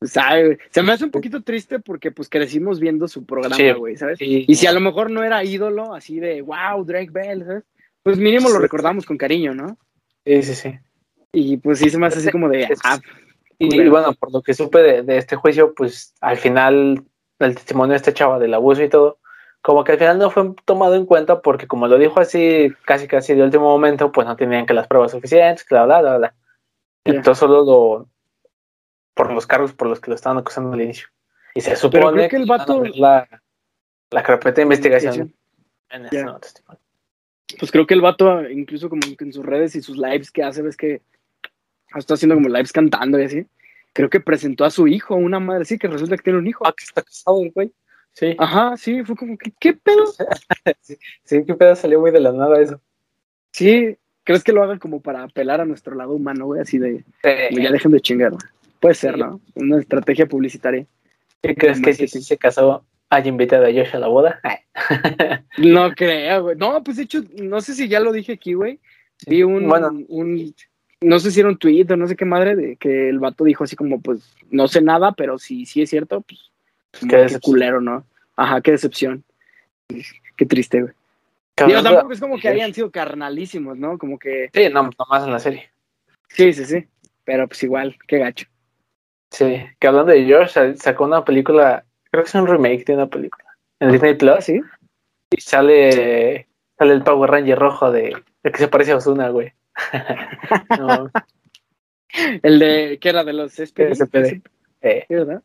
[0.03, 0.45] ¿sabe?
[0.47, 0.59] güey?
[0.71, 3.71] Se me hace un poquito triste porque pues crecimos viendo su programa, Sí.
[3.73, 4.19] güey, ¿sabes?
[4.19, 7.65] Sí, Y si a lo mejor no era ídolo, así de, wow, Drake Bell, ¿sabes?
[8.03, 9.79] Pues mínimo lo recordamos con cariño, ¿no?
[10.25, 10.79] sí, sí, sí.
[11.39, 12.99] Y pues sí se me hace así como de, ah,
[13.59, 17.05] Y, bueno, por lo que supe de, de este juicio, pues al final
[17.39, 19.18] el testimonio de este chava del abuso y todo,
[19.61, 23.07] como que al final no fue tomado en cuenta porque como lo dijo así casi
[23.07, 26.34] casi de último momento, pues no tenían que las pruebas suficientes, bla, bla, bla, bla.
[27.05, 27.12] Ya.
[27.12, 28.09] Entonces solo lo
[29.12, 31.09] por los cargos por los que lo estaban acusando al inicio.
[31.55, 33.28] Y se supone creo que el vato- la,
[34.11, 35.34] la carpeta de investigación
[35.91, 36.09] en
[36.41, 36.80] testimonio.
[37.59, 40.43] pues creo que el vato, incluso como que en sus redes y sus lives que
[40.43, 41.03] hace, ves que
[41.95, 43.47] está haciendo como lives cantando y así.
[43.93, 46.66] Creo que presentó a su hijo, una madre, sí, que resulta que tiene un hijo.
[46.66, 47.72] Ah, que está casado güey.
[48.12, 48.34] Sí.
[48.39, 50.05] Ajá, sí, fue como que, ¿qué pedo?
[51.24, 52.80] Sí, qué pedo salió muy de la nada eso.
[53.53, 56.61] Sí, ¿crees que lo hagan como para apelar a nuestro lado humano, güey?
[56.61, 58.30] Así de, Eh, ya dejen de chingar.
[58.32, 58.43] güey.
[58.80, 59.20] Puede ser, Sí.
[59.20, 59.41] ¿no?
[59.55, 60.87] Una estrategia publicitaria.
[61.43, 64.41] ¿Qué crees que si se casó haya invitado a Josh a la boda?
[65.59, 66.57] No creo, güey.
[66.57, 68.78] No, pues de hecho, no sé si ya lo dije aquí, güey.
[69.26, 69.91] Vi un, Bueno.
[70.09, 70.55] un,
[71.01, 73.45] no sé si era un tweet o no sé qué madre, de que el vato
[73.45, 76.51] dijo así como, pues, no sé nada, pero si sí es cierto, pues,
[77.01, 78.05] como Qué qué, culero, ¿no?
[78.37, 79.25] Ajá, qué decepción.
[80.37, 80.95] Qué triste, güey.
[81.67, 83.97] Digo, tampoco es como que hayan sido carnalísimos, ¿no?
[83.97, 85.71] Como que, Sí, no, nomás en la serie.
[86.29, 86.87] sí, sí, sí.
[87.25, 88.47] Pero pues igual, qué gacho.
[89.31, 93.07] Sí, que hablando de sa- sacó una película, creo que es un remake de una
[93.09, 93.45] película,
[93.81, 94.61] en Disney ¿Ah, Plus, sí?
[95.31, 96.47] y sale,
[96.79, 99.53] sale el Power Ranger rojo de, el que se parece a Osuna, güey.
[100.79, 101.11] no,
[102.43, 103.24] El de, ¿qué era?
[103.24, 103.95] De los SPD.
[103.95, 104.43] SPD.
[104.83, 105.43] eh, Sí, ¿verdad?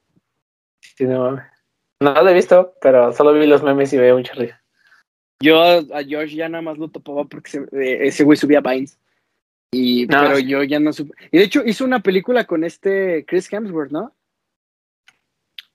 [0.82, 1.32] sí, no,
[2.02, 4.62] no lo he visto, pero solo vi los memes y veo mucha risa.
[5.42, 9.00] Yo a Josh ya nada más lo topaba porque se- eh, ese güey subía Vines.
[9.74, 11.16] Y, Ah, pero yo ya no supe.
[11.32, 14.14] Y de hecho hizo una película con este Chris Hemsworth, ¿no?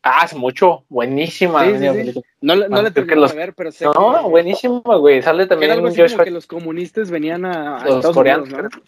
[0.09, 1.65] Ah, hace mucho, buenísima.
[1.65, 1.79] Sí,
[2.13, 2.23] sí.
[2.41, 3.93] No, le- no Ah, le creo que los- ver, pero sé No,
[4.23, 5.21] que, buenísima, güey.
[5.21, 8.49] Sale también algo así Josh como que los comunistes venían a, a los Estados coreanos,
[8.49, 8.83] Unidos, ¿no?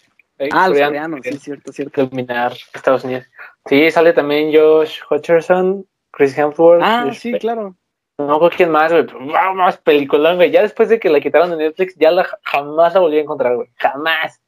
[0.45, 2.05] eh, Ah, los coreanos, sí, cierto, cierto.
[2.05, 3.25] dominar Estados Unidos.
[3.65, 6.81] Sí, sale también Josh Hutcherson, Chris Hemsworth.
[6.85, 7.75] Ah, Josh sí, Pe- claro.
[8.17, 9.19] No me acuerdo quién más, güey, pero
[9.55, 10.51] más película, güey.
[10.51, 13.57] Ya después de que la quitaron de Netflix, ya la, jamás la volví a encontrar,
[13.57, 13.67] güey.
[13.75, 14.41] Jamás.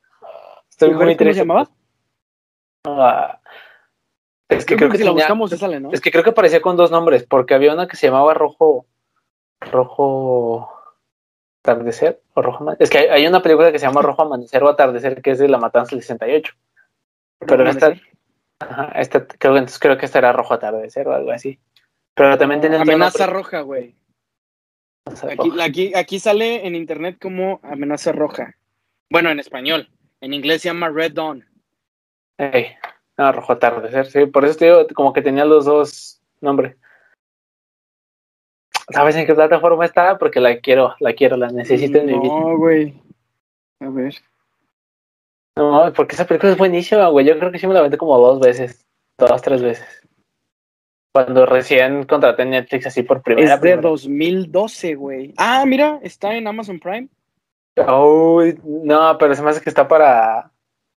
[0.69, 1.69] Estoy muy ¿Cómo se llamaba?
[2.85, 3.39] Ah,
[4.55, 5.91] es que creo que, si la tenía- buscamos se sale, ¿no?
[5.91, 8.85] es que creo que aparecía con dos nombres, porque había una que se llamaba Rojo.
[9.71, 10.69] Rojo.
[11.63, 12.83] Atardecer o Rojo Amanecer.
[12.83, 15.37] Es que hay, hay una película que se llama Rojo Amanecer o Atardecer, que es
[15.39, 16.53] de la Matanza del 68.
[17.37, 17.93] Pero esta,
[18.59, 21.59] ajá, esta creo, que- entonces creo que esta era Rojo Atardecer o algo así.
[22.15, 23.95] Pero también tiene otro Amenaza roja, güey.
[25.05, 28.55] Aquí, aquí, aquí sale en internet como amenaza roja.
[29.09, 29.89] Bueno, en español.
[30.19, 31.45] En inglés se llama Red Dawn.
[32.37, 32.75] Ey,
[33.21, 34.25] no, Rojo Atardecer, sí.
[34.25, 36.75] Por eso te digo, como que tenía los dos nombres.
[38.89, 40.17] ¿Sabes en qué plataforma está?
[40.17, 42.33] Porque la quiero, la quiero, la necesito en mi vida.
[42.33, 42.99] No, güey.
[43.79, 44.15] A ver.
[45.55, 47.25] No, porque esa película es buenísima, güey.
[47.25, 48.85] Yo creo que sí me la aventé como dos veces,
[49.19, 50.01] dos, tres veces.
[51.13, 53.81] Cuando recién contraté Netflix así por primera Es de primera.
[53.81, 55.33] 2012, güey.
[55.37, 57.07] Ah, mira, está en Amazon Prime.
[57.75, 60.51] Uy, no, pero se me hace que está para,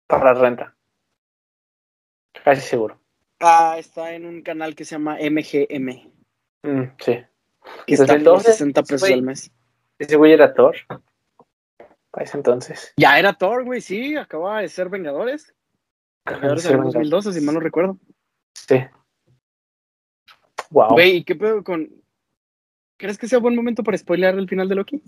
[0.06, 0.74] para renta.
[2.42, 2.98] Casi seguro.
[3.40, 6.12] Ah, está en un canal que se llama MGM.
[6.62, 7.24] Mm, sí.
[7.86, 9.12] Que está por 2012, 60 pesos güey.
[9.12, 9.50] al mes.
[9.98, 10.76] Ese güey era Thor.
[12.10, 12.92] Para ese entonces.
[12.96, 14.16] Ya era Thor, güey, sí.
[14.16, 15.54] Acaba de ser Vengadores.
[16.24, 17.10] Vengadores en el Vengadores.
[17.10, 17.98] 2012, si mal no recuerdo.
[18.54, 18.84] Sí.
[20.70, 20.88] Wow.
[20.90, 21.90] Güey, ¿y qué pedo con...?
[22.96, 25.02] ¿Crees que sea buen momento para spoilear el final de Loki?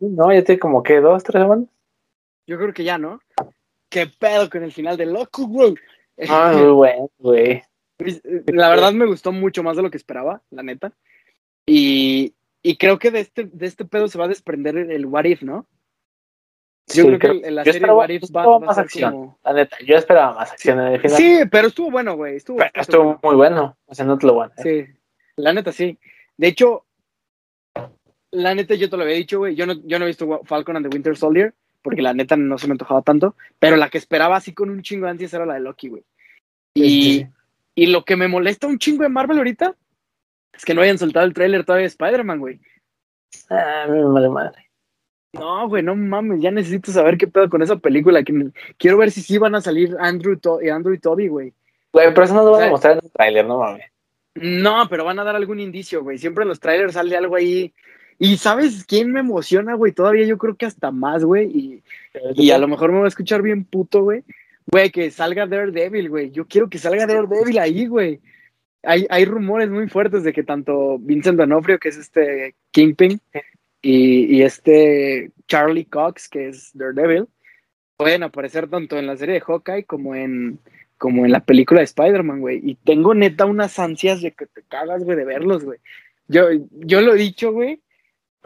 [0.00, 1.68] No, ya tiene como que dos, tres semanas.
[2.46, 3.20] Yo creo que ya, ¿no?
[3.88, 5.74] ¿Qué pedo con el final de Loki, güey?
[6.28, 7.62] Ah, muy bueno, güey.
[8.46, 10.92] La verdad me gustó mucho más de lo que esperaba, la neta.
[11.66, 15.24] Y, y creo que de este, de este pedo se va a desprender el, What
[15.24, 15.66] If, ¿no?
[16.88, 18.84] Yo Sí, creo que creo- la serie esperaba- What If va, va a más ser
[18.84, 19.12] acción.
[19.12, 19.38] como...
[19.44, 21.16] La neta, yo esperaba más acción en el final.
[21.16, 22.36] Sí, pero estuvo bueno, güey.
[22.36, 23.20] Estuvo, estuvo bueno.
[23.22, 23.76] muy bueno.
[23.86, 24.52] O sea, no te lo bueno.
[24.62, 24.84] Sí,
[25.36, 25.98] la neta sí.
[26.36, 26.84] De hecho,
[28.30, 29.54] la neta yo te lo había dicho, güey.
[29.54, 32.58] Yo no, yo no he visto Falcon and the Winter Soldier, porque la neta no
[32.58, 33.34] se me antojaba tanto.
[33.58, 36.04] Pero la que esperaba así con un chingo de ansias era la de Loki, güey.
[36.74, 37.26] Y,
[37.74, 39.74] y lo que me molesta un chingo de Marvel ahorita
[40.52, 42.60] es que no hayan soltado el tráiler todavía de Spider-Man, güey.
[43.50, 44.66] Ah, me vale madre.
[45.32, 48.22] No, güey, no mames, ya necesito saber qué pedo con esa película.
[48.22, 51.52] que- Quiero ver si sí van a salir Andrew, To- y Andrew y Toby, güey.
[51.92, 53.84] Güey, pero eso no lo van O sea, a mostrar en el tráiler, no mames.
[54.34, 56.18] No, pero van a dar algún indicio, güey.
[56.18, 57.72] Siempre en los trailers sale algo ahí.
[58.18, 59.92] Y ¿sabes quién me emociona, güey?
[59.92, 61.46] Todavía yo creo que hasta más, güey.
[61.46, 61.82] Y,
[62.34, 64.22] y a lo mejor me va a escuchar bien puto, güey.
[64.66, 66.30] Güey, que salga Daredevil, güey.
[66.30, 68.20] Yo quiero que salga Daredevil ahí, güey.
[68.82, 73.20] Hay, hay rumores muy fuertes de que tanto Vincent D'Onofrio, que es este Kingpin,
[73.82, 77.26] y, y este Charlie Cox, que es Daredevil,
[77.96, 80.58] pueden aparecer tanto en la serie de Hawkeye como en,
[80.98, 82.60] como en la película de Spider-Man, güey.
[82.62, 85.78] Y tengo neta unas ansias de que te cagas, güey, de verlos, güey.
[86.28, 87.80] Yo, yo lo he dicho, güey.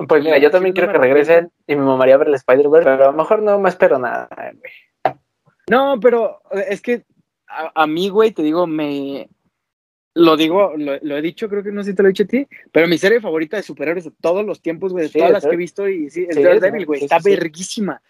[0.09, 3.05] Pues mira, yo también Sí, quiero que regresen y me mamaría ver el Spider-Verse, pero
[3.05, 5.17] a lo mejor no me espero nada, güey.
[5.69, 7.05] No, pero es que
[7.49, 9.29] a, a mí, güey, te digo, me.
[10.15, 12.25] Lo digo, lo, lo he dicho, creo que no sé si te lo he dicho
[12.25, 15.19] a ti, pero mi serie favorita de superhéroes de todos los tiempos, güey, de Sí,
[15.19, 18.03] todas las que he visto, y sí, es sí, Daredevil, güey, está verguísima.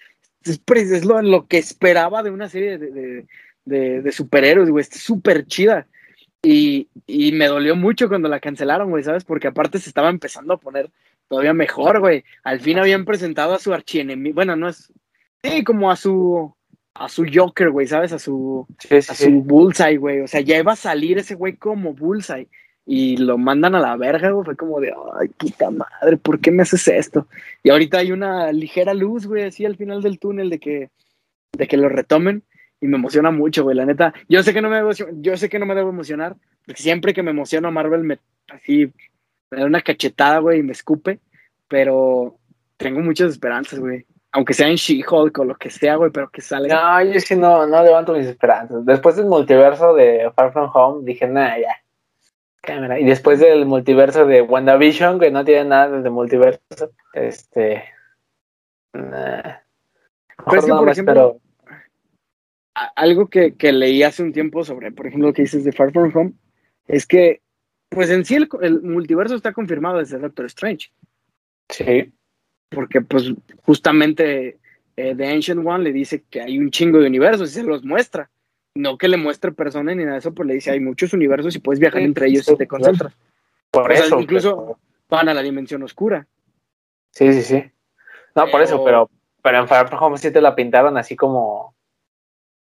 [0.42, 3.26] Es, es lo, lo que esperaba de una serie de, de,
[3.66, 5.86] de- de superhéroes, güey, está súper chida.
[6.42, 9.24] Y, y me dolió mucho cuando la cancelaron, güey, ¿sabes?
[9.24, 10.90] Porque aparte se estaba empezando a poner
[11.30, 12.24] todavía mejor, güey.
[12.42, 14.92] Al fin habían presentado a su archienemigo, bueno, no es,
[15.42, 16.52] sí, como a su,
[16.92, 18.12] a su Joker, güey, ¿sabes?
[18.12, 19.24] A su, Sí, sí, a sí.
[19.26, 20.20] su Bullseye, güey.
[20.22, 22.48] O sea, ya iba a salir ese güey como Bullseye.
[22.84, 24.44] Y lo mandan a la verga, güey.
[24.44, 27.28] Fue como de, ay, puta madre, ¿por qué me haces esto?
[27.62, 30.90] Y ahorita hay una ligera luz, güey, así al final del túnel de que,
[31.52, 32.42] de que lo retomen.
[32.80, 34.14] Y me emociona mucho, güey, la neta.
[34.28, 36.34] Yo sé que no me debo, yo sé que no me debo emocionar,
[36.66, 38.18] porque siempre que me emociono Marvel me
[38.48, 38.90] así
[39.50, 41.20] da una cachetada, güey, y me escupe.
[41.68, 42.36] Pero
[42.76, 44.06] tengo muchas esperanzas, güey.
[44.32, 47.02] Aunque sea en She-Hulk o lo que sea, güey, pero que salga.
[47.02, 48.84] No, yo sí no, no levanto mis esperanzas.
[48.84, 51.76] Después del multiverso de Far From Home, dije, nada, ya.
[52.62, 53.00] Cámara.
[53.00, 56.60] Y después del multiverso de WandaVision, que no tiene nada de multiverso,
[57.14, 57.84] este.
[58.92, 59.60] Nah.
[60.38, 61.40] Mejor no por ejemplo,
[62.96, 65.92] algo que, que leí hace un tiempo sobre, por ejemplo, lo que dices de Far
[65.92, 66.32] From Home,
[66.86, 67.42] es que,
[67.90, 70.90] pues en sí el, el multiverso está confirmado desde Doctor Strange,
[71.68, 72.10] Sí.
[72.70, 73.32] porque pues
[73.64, 74.58] justamente
[74.96, 77.84] eh, The Ancient One le dice que hay un chingo de universos y se los
[77.84, 78.30] muestra.
[78.74, 81.54] No que le muestre personas ni nada de eso, pues le dice hay muchos universos
[81.56, 83.12] y puedes viajar Sí, entre ellos sí, si te concentras.
[83.70, 84.20] Por O sea, eso.
[84.20, 84.78] incluso- pero-
[85.08, 86.24] Van a la dimensión oscura.
[87.10, 87.64] Sí, sí, sí.
[88.36, 89.10] No, por eso, Pero-
[89.42, 91.74] pero, en Far From Home sí te la pintaron así como.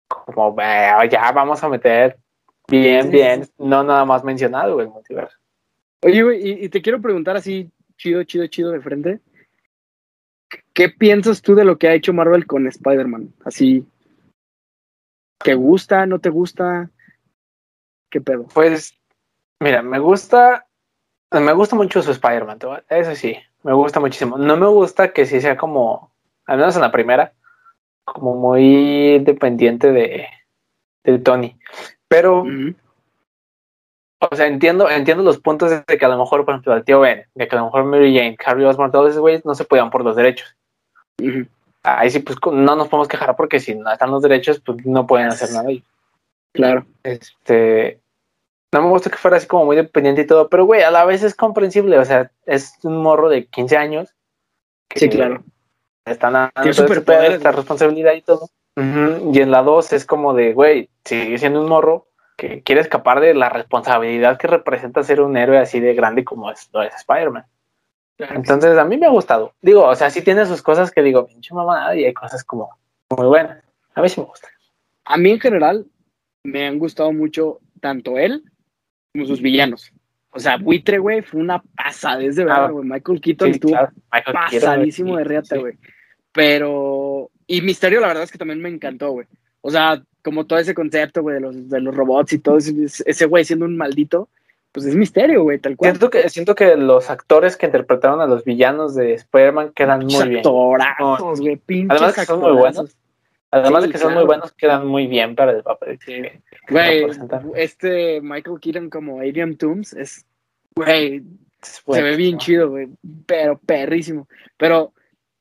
[0.07, 2.15] Como, "Bueno, ya vamos a meter
[2.67, 3.47] bien, bien.
[3.57, 5.37] No nada más mencionado el multiverso.
[6.01, 9.19] Oye, güey, y, y te quiero preguntar así, chido, chido, chido de frente.
[10.73, 13.33] ¿Qué piensas tú de lo que ha hecho Marvel con Spider-Man?
[13.43, 13.85] Así,
[15.43, 16.89] ¿te gusta, no te gusta?
[18.09, 18.47] ¿Qué pedo?
[18.53, 18.93] Pues,
[19.59, 20.67] mira, me gusta,
[21.31, 22.59] me gusta mucho su Spider-Man,
[22.89, 24.37] eso sí, me gusta muchísimo.
[24.37, 26.13] No me gusta que sí sea como,
[26.45, 27.33] al menos en la primera,
[28.05, 30.27] como muy dependiente de,
[31.03, 31.57] de Tony.
[32.07, 32.45] Pero,
[34.19, 36.99] o sea, entiendo, entiendo los puntos de que a lo mejor, por ejemplo, el tío
[36.99, 39.65] Ben, de que a lo mejor Mary Jane, Harry Osborn, todos esos güeyes no se
[39.65, 40.55] podían por los derechos.
[41.83, 45.05] Ahí sí, pues no nos podemos quejar porque si no están los derechos, pues no
[45.05, 45.69] pueden hacer nada.
[45.69, 45.85] ellos.
[46.53, 46.85] Claro.
[47.03, 47.99] Este.
[48.73, 51.05] No me gusta que fuera así como muy dependiente y todo, pero güey, a la
[51.05, 51.97] vez es comprensible.
[51.97, 54.13] O sea, es un morro de 15 años.
[54.89, 55.43] que Sí, claro.
[56.05, 58.49] Están dando superpoderes, pedo, esta responsabilidad y todo.
[58.77, 62.07] Y en la 2 es como de, güey, sigue siendo un morro
[62.37, 66.51] que quiere escapar de la responsabilidad que representa ser un héroe así de grande como
[66.51, 67.45] es, lo es Spider-Man.
[68.19, 69.53] Entonces, a mí me ha gustado.
[69.61, 72.69] Digo, o sea, sí tiene sus cosas que digo, pinche mamada, y hay cosas como
[73.15, 73.63] muy buenas.
[73.95, 74.47] A mí sí me gusta.
[75.05, 75.85] A mí en general
[76.43, 78.43] me han gustado mucho tanto él
[79.11, 79.91] como sus villanos.
[80.31, 82.87] O sea, Buitre, güey, fue una pasadez de verdad, Ah, güey.
[82.87, 83.89] Michael Keaton Sí, estuvo claro.
[84.11, 85.61] Michael Keaton, pasadísimo sí, de riata, sí.
[85.61, 85.73] güey.
[86.31, 87.31] Pero.
[87.47, 89.27] Y Misterio, la verdad es que también me encantó, güey.
[89.61, 93.25] O sea, como todo ese concepto, güey, de los, de los robots y todo ese,
[93.25, 94.29] güey siendo un maldito,
[94.73, 95.91] pues es misterio, güey, tal cual.
[95.91, 100.27] Siento que, siento que los actores que interpretaron a los villanos de Spider-Man quedan muy
[100.27, 100.37] bien.
[100.39, 102.97] Actorazos, güey, pinches Además que son muy buenos.
[103.49, 105.97] Además Sí, de que son muy buenos, quedan muy bien para el papel.
[105.99, 107.07] que Güey,
[107.55, 110.25] este Michael Keaton como Adrian Toomes es,
[110.75, 111.23] güey,
[111.61, 112.89] se ve bien chido, güey,
[113.25, 114.27] pero perrísimo.
[114.57, 114.93] Pero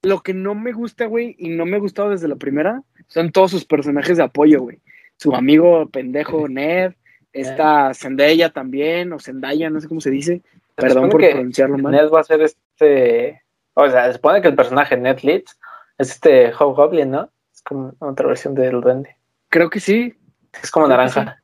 [0.06, 3.32] lo que no me gusta, güey, y no me ha gustado desde la primera, son
[3.32, 4.80] todos sus personajes de apoyo, güey.
[5.16, 6.94] Su amigo pendejo Ned,
[7.32, 10.42] esta Zendaya también, o Zendaya, no sé cómo se dice.
[10.74, 11.92] Perdón por pronunciarlo mal.
[11.92, 13.42] Ned va a ser este.
[13.74, 15.58] O sea, se supone que el personaje Ned Leeds
[15.98, 17.30] es este Hobgoblin, ¿no?
[17.52, 19.16] Es como otra versión del duende.
[19.48, 20.14] Creo que sí.
[20.62, 21.42] Es como Creo naranja.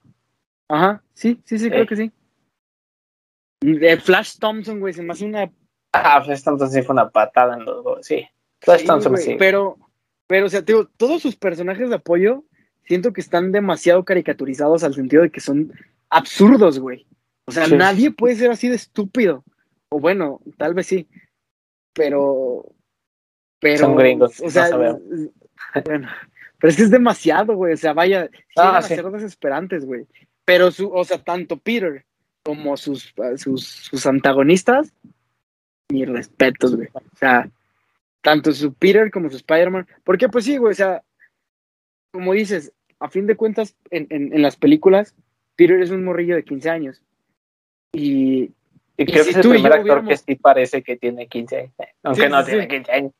[0.69, 1.71] Ajá, sí, sí, sí, Sí.
[1.71, 2.13] creo que sí.
[3.61, 5.51] De Flash Thompson, güey, se me hace una
[5.93, 8.07] Ah, pues entonces sí fue una patada en los dos.
[8.07, 8.27] Sí.
[8.65, 9.37] Sí, güey, sí.
[9.39, 9.77] Pero,
[10.27, 12.45] pero, o sea, digo, todos sus personajes de apoyo
[12.85, 15.73] siento que están demasiado caricaturizados al sentido de que son
[16.11, 17.07] absurdos, güey.
[17.47, 17.77] O sea, Sí.
[17.77, 19.45] nadie puede ser así de estúpido.
[19.91, 21.09] O bueno, tal vez sí.
[21.93, 22.65] Pero.
[23.61, 23.79] Pero.
[23.79, 24.99] Son gringos, O sea, no
[25.85, 26.09] bueno,
[26.59, 27.75] pero es que es demasiado, güey.
[27.75, 28.95] O sea, vaya, Ah, llegan a sí.
[28.95, 30.07] ser desesperantes, güey.
[30.45, 32.05] Pero su, o sea, tanto Peter
[32.45, 34.93] como sus, sus, sus antagonistas,
[35.91, 36.89] mis respetos, güey.
[36.95, 37.49] O sea,
[38.23, 39.87] tanto su Peter como su Spider-Man.
[40.05, 41.03] Porque, pues sí, güey, o sea,
[42.13, 45.15] como dices, a fin de cuentas, en, en, en las películas,
[45.57, 47.03] Peter es un morrillo de 15 años.
[47.93, 48.53] Y,
[48.97, 51.57] Y creo si que es el primer actor hubiéramos- que sí parece que tiene 15
[51.59, 51.73] años.
[52.05, 52.69] Aunque Sí, no sí, tiene sí.
[52.69, 53.13] 15 años.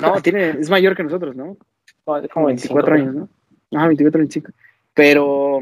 [0.00, 1.56] no, tiene, es mayor que nosotros, ¿no?
[2.04, 3.14] Como, es como 24 25 años,
[3.70, 3.78] ¿no?
[3.78, 4.52] Ajá, 24, 25.
[4.94, 5.60] Pero,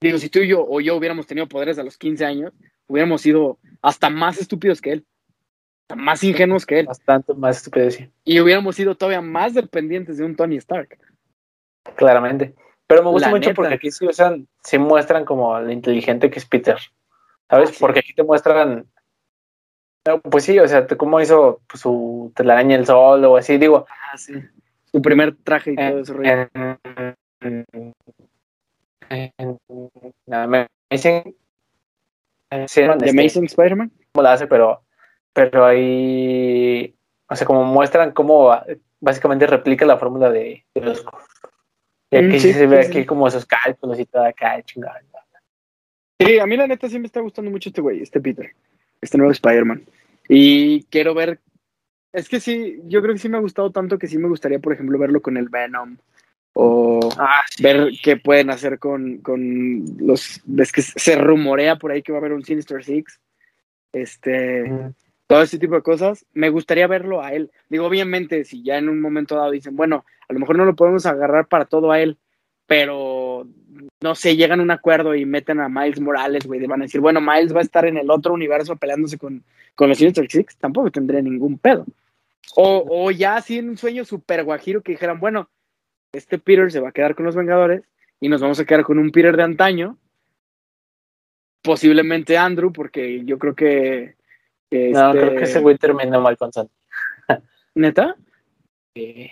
[0.00, 2.52] digo, si tú y yo o yo hubiéramos tenido poderes a los 15 años,
[2.88, 5.06] hubiéramos sido hasta más estúpidos que él,
[5.96, 8.08] más ingenuos que él, Bastante más estúpido, sí.
[8.24, 10.98] y hubiéramos sido todavía más dependientes de un Tony Stark.
[11.96, 12.54] Claramente.
[12.86, 13.56] Pero me gusta La mucho neta.
[13.56, 16.76] porque aquí sí, usan, sí muestran como lo inteligente que es Peter.
[17.48, 17.70] ¿Sabes?
[17.70, 17.78] Ah, sí.
[17.80, 18.86] Porque aquí te muestran.
[20.06, 23.56] no, Pues sí, o sea, cómo hizo pues, su telaraña el sol o así.
[23.58, 24.34] Digo, Ah, sí.
[24.90, 26.02] Su primer traje y todo
[32.50, 33.90] The este, Amazing Spider-Man.
[34.12, 34.82] cómo la hace, pero,
[35.32, 36.94] pero ahí,
[37.28, 38.64] o sea, como muestran cómo ah,
[39.00, 41.04] básicamente replica la fórmula de, de los
[42.10, 43.06] Y aquí Mm, sí, se ve sí, aquí sí.
[43.06, 45.00] como esos cálculos y todo acá, chingada.
[46.20, 48.54] Sí, a mí la neta sí me está gustando mucho este güey, este Peter,
[49.00, 49.84] este nuevo Spider-Man.
[50.28, 51.40] Y quiero ver,
[52.12, 54.60] es que sí, yo creo que sí me ha gustado tanto que sí me gustaría,
[54.60, 55.96] por ejemplo, verlo con el Venom
[56.52, 62.02] o Ah, ver qué pueden hacer con, con los, ves que se rumorea por ahí
[62.02, 63.18] que va a haber un Sinister Six,
[63.92, 64.94] este, Mm.
[65.32, 67.50] Todo ese tipo de cosas, me gustaría verlo a él.
[67.70, 70.76] Digo, obviamente, si ya en un momento dado dicen, bueno, a lo mejor no lo
[70.76, 72.18] podemos agarrar para todo a él,
[72.66, 73.48] pero
[74.02, 77.00] no sé, llegan a un acuerdo y meten a Miles Morales, güey, van a decir,
[77.00, 79.42] bueno, Miles va a estar en el otro universo peleándose con,
[79.74, 81.86] con los Sinister Six, tampoco tendría ningún pedo.
[82.54, 85.48] O, o ya así en un sueño super guajiro que dijeran, bueno,
[86.12, 87.84] este Peter se va a quedar con los Vengadores
[88.20, 89.96] y nos vamos a quedar con un Peter de antaño,
[91.62, 94.20] posiblemente Andrew, porque yo creo que...
[94.92, 96.68] No, este- creo que ese güey terminó mal con Sony.
[97.74, 98.16] ¿Neta?
[98.94, 99.30] Sí.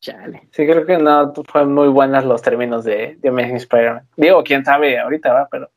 [0.00, 0.48] Chale.
[0.50, 4.08] Sí, creo que no fueron muy buenas los términos de, de Amazing Spider-Man.
[4.16, 5.70] Digo, quién sabe ahorita, va, pero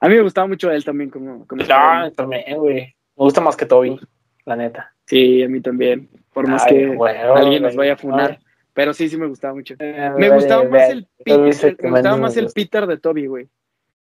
[0.00, 2.80] A mí me gustaba mucho él también como, como No, también, güey.
[3.16, 3.98] Me gusta más que Toby,
[4.44, 4.94] la neta.
[5.06, 6.10] Sí, a mí también.
[6.32, 8.38] Por más Ay, que bueno, alguien nos vaya a funar.
[8.74, 9.74] Pero sí, sí me gustaba mucho.
[9.78, 10.92] Eh, Me gustaba vale, más vale.
[10.92, 12.48] el Peter, el me gustaba más el.
[12.52, 13.48] Peter de Toby, güey.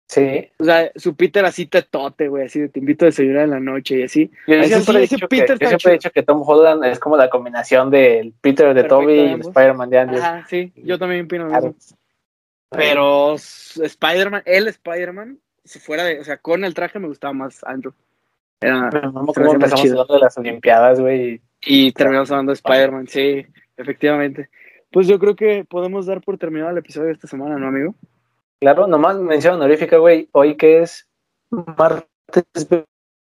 [0.08, 0.50] Sí.
[0.58, 3.60] O sea, su Peter así tetote, güey, así de te invito a desayunar en la
[3.60, 4.30] noche y así.
[4.46, 7.16] Yo siempre, sí, he dicho que, yo siempre he dicho que Tom Holland es como
[7.18, 9.40] la combinación del Peter de Perfecto Toby y el.
[9.40, 10.18] Spider-Man de Andrew.
[10.22, 11.66] Ajá, sí, yo también opino lo Claro.
[11.74, 11.98] mismo.
[12.70, 17.62] Pero Spider-Man, el Spider-Man, si fuera de, o sea, con el traje me gustaba más
[17.64, 17.92] Andrew.
[18.60, 19.92] Era, más empezamos chido.
[20.00, 21.40] hablando de las Olimpiadas, güey.
[21.60, 23.46] y terminamos hablando de Spider-Man, sí,
[23.76, 24.48] efectivamente.
[24.90, 27.94] Pues yo creo que podemos dar por terminado el episodio de esta semana, ¿no, amigo?
[28.60, 30.28] Claro, nomás mención honorífica, güey.
[30.32, 31.08] Hoy que es
[31.50, 32.06] martes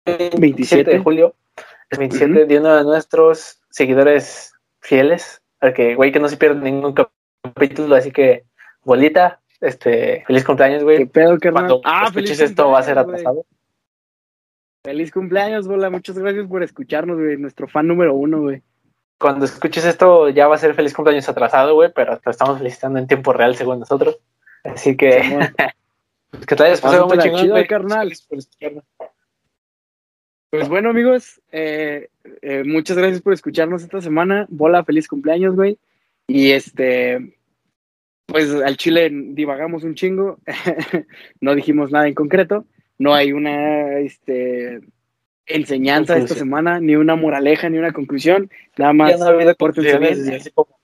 [0.06, 0.92] 27, 27.
[0.92, 1.36] de julio,
[1.90, 2.48] es 27 Ujú.
[2.48, 7.10] de uno de nuestros seguidores fieles, al que, güey, que no se pierde ningún cap-
[7.42, 8.46] capítulo, así que,
[8.84, 11.10] bolita, este, feliz cumpleaños, ¿Qué güey.
[11.52, 13.46] Cuando Ah, escuches esto va a ser atrasado.
[14.86, 15.90] Feliz cumpleaños, bola.
[15.90, 17.38] Muchas gracias por escucharnos, güey.
[17.38, 18.62] Nuestro fan número uno, güey.
[19.18, 23.00] Cuando escuches esto ya va a ser feliz cumpleaños atrasado, güey, pero te estamos felicitando
[23.00, 24.20] en tiempo real según nosotros.
[24.64, 25.54] Así que, Simón.
[26.48, 28.14] que te hayas pasado muy chingón, chido, carnal.
[30.50, 32.10] Pues bueno, amigos, eh,
[32.42, 34.46] eh, muchas gracias por escucharnos esta semana.
[34.50, 35.80] Bola, feliz cumpleaños, güey.
[36.28, 37.36] Y este,
[38.28, 40.40] pues al chile divagamos un chingo.
[41.42, 42.66] no dijimos nada en concreto.
[43.00, 44.82] No hay una este,
[45.48, 48.52] enseñanza esta semana, ni una moraleja, ni una conclusión.
[48.78, 49.12] Nada más.
[49.12, 50.26] Ya no ha habido pórtense conclusiones bien.
[50.26, 50.80] desde hace como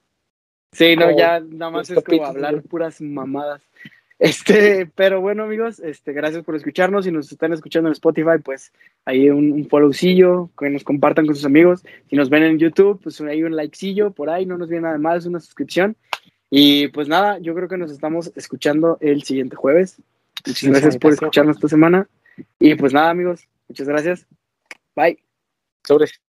[0.72, 3.62] Sí, no, ya nada más es como hablar puras mamadas.
[4.20, 7.06] Este, pero bueno, amigos, este, gracias por escucharnos.
[7.06, 8.74] Si nos están escuchando en Spotify, pues
[9.06, 11.86] ahí un, un followcillo, que nos compartan con sus amigos.
[12.10, 14.98] Si nos ven en YouTube, pues ahí un likecillo por ahí, no nos viene nada
[14.98, 15.96] más, una suscripción.
[16.50, 20.02] Y pues nada, yo creo que nos estamos escuchando el siguiente jueves.
[20.46, 22.10] Muchas Sí, gracias por escucharnos esta semana.
[22.60, 24.28] Y pues nada, amigos, muchas gracias.
[24.96, 25.20] Bye.
[25.86, 26.20] sobres.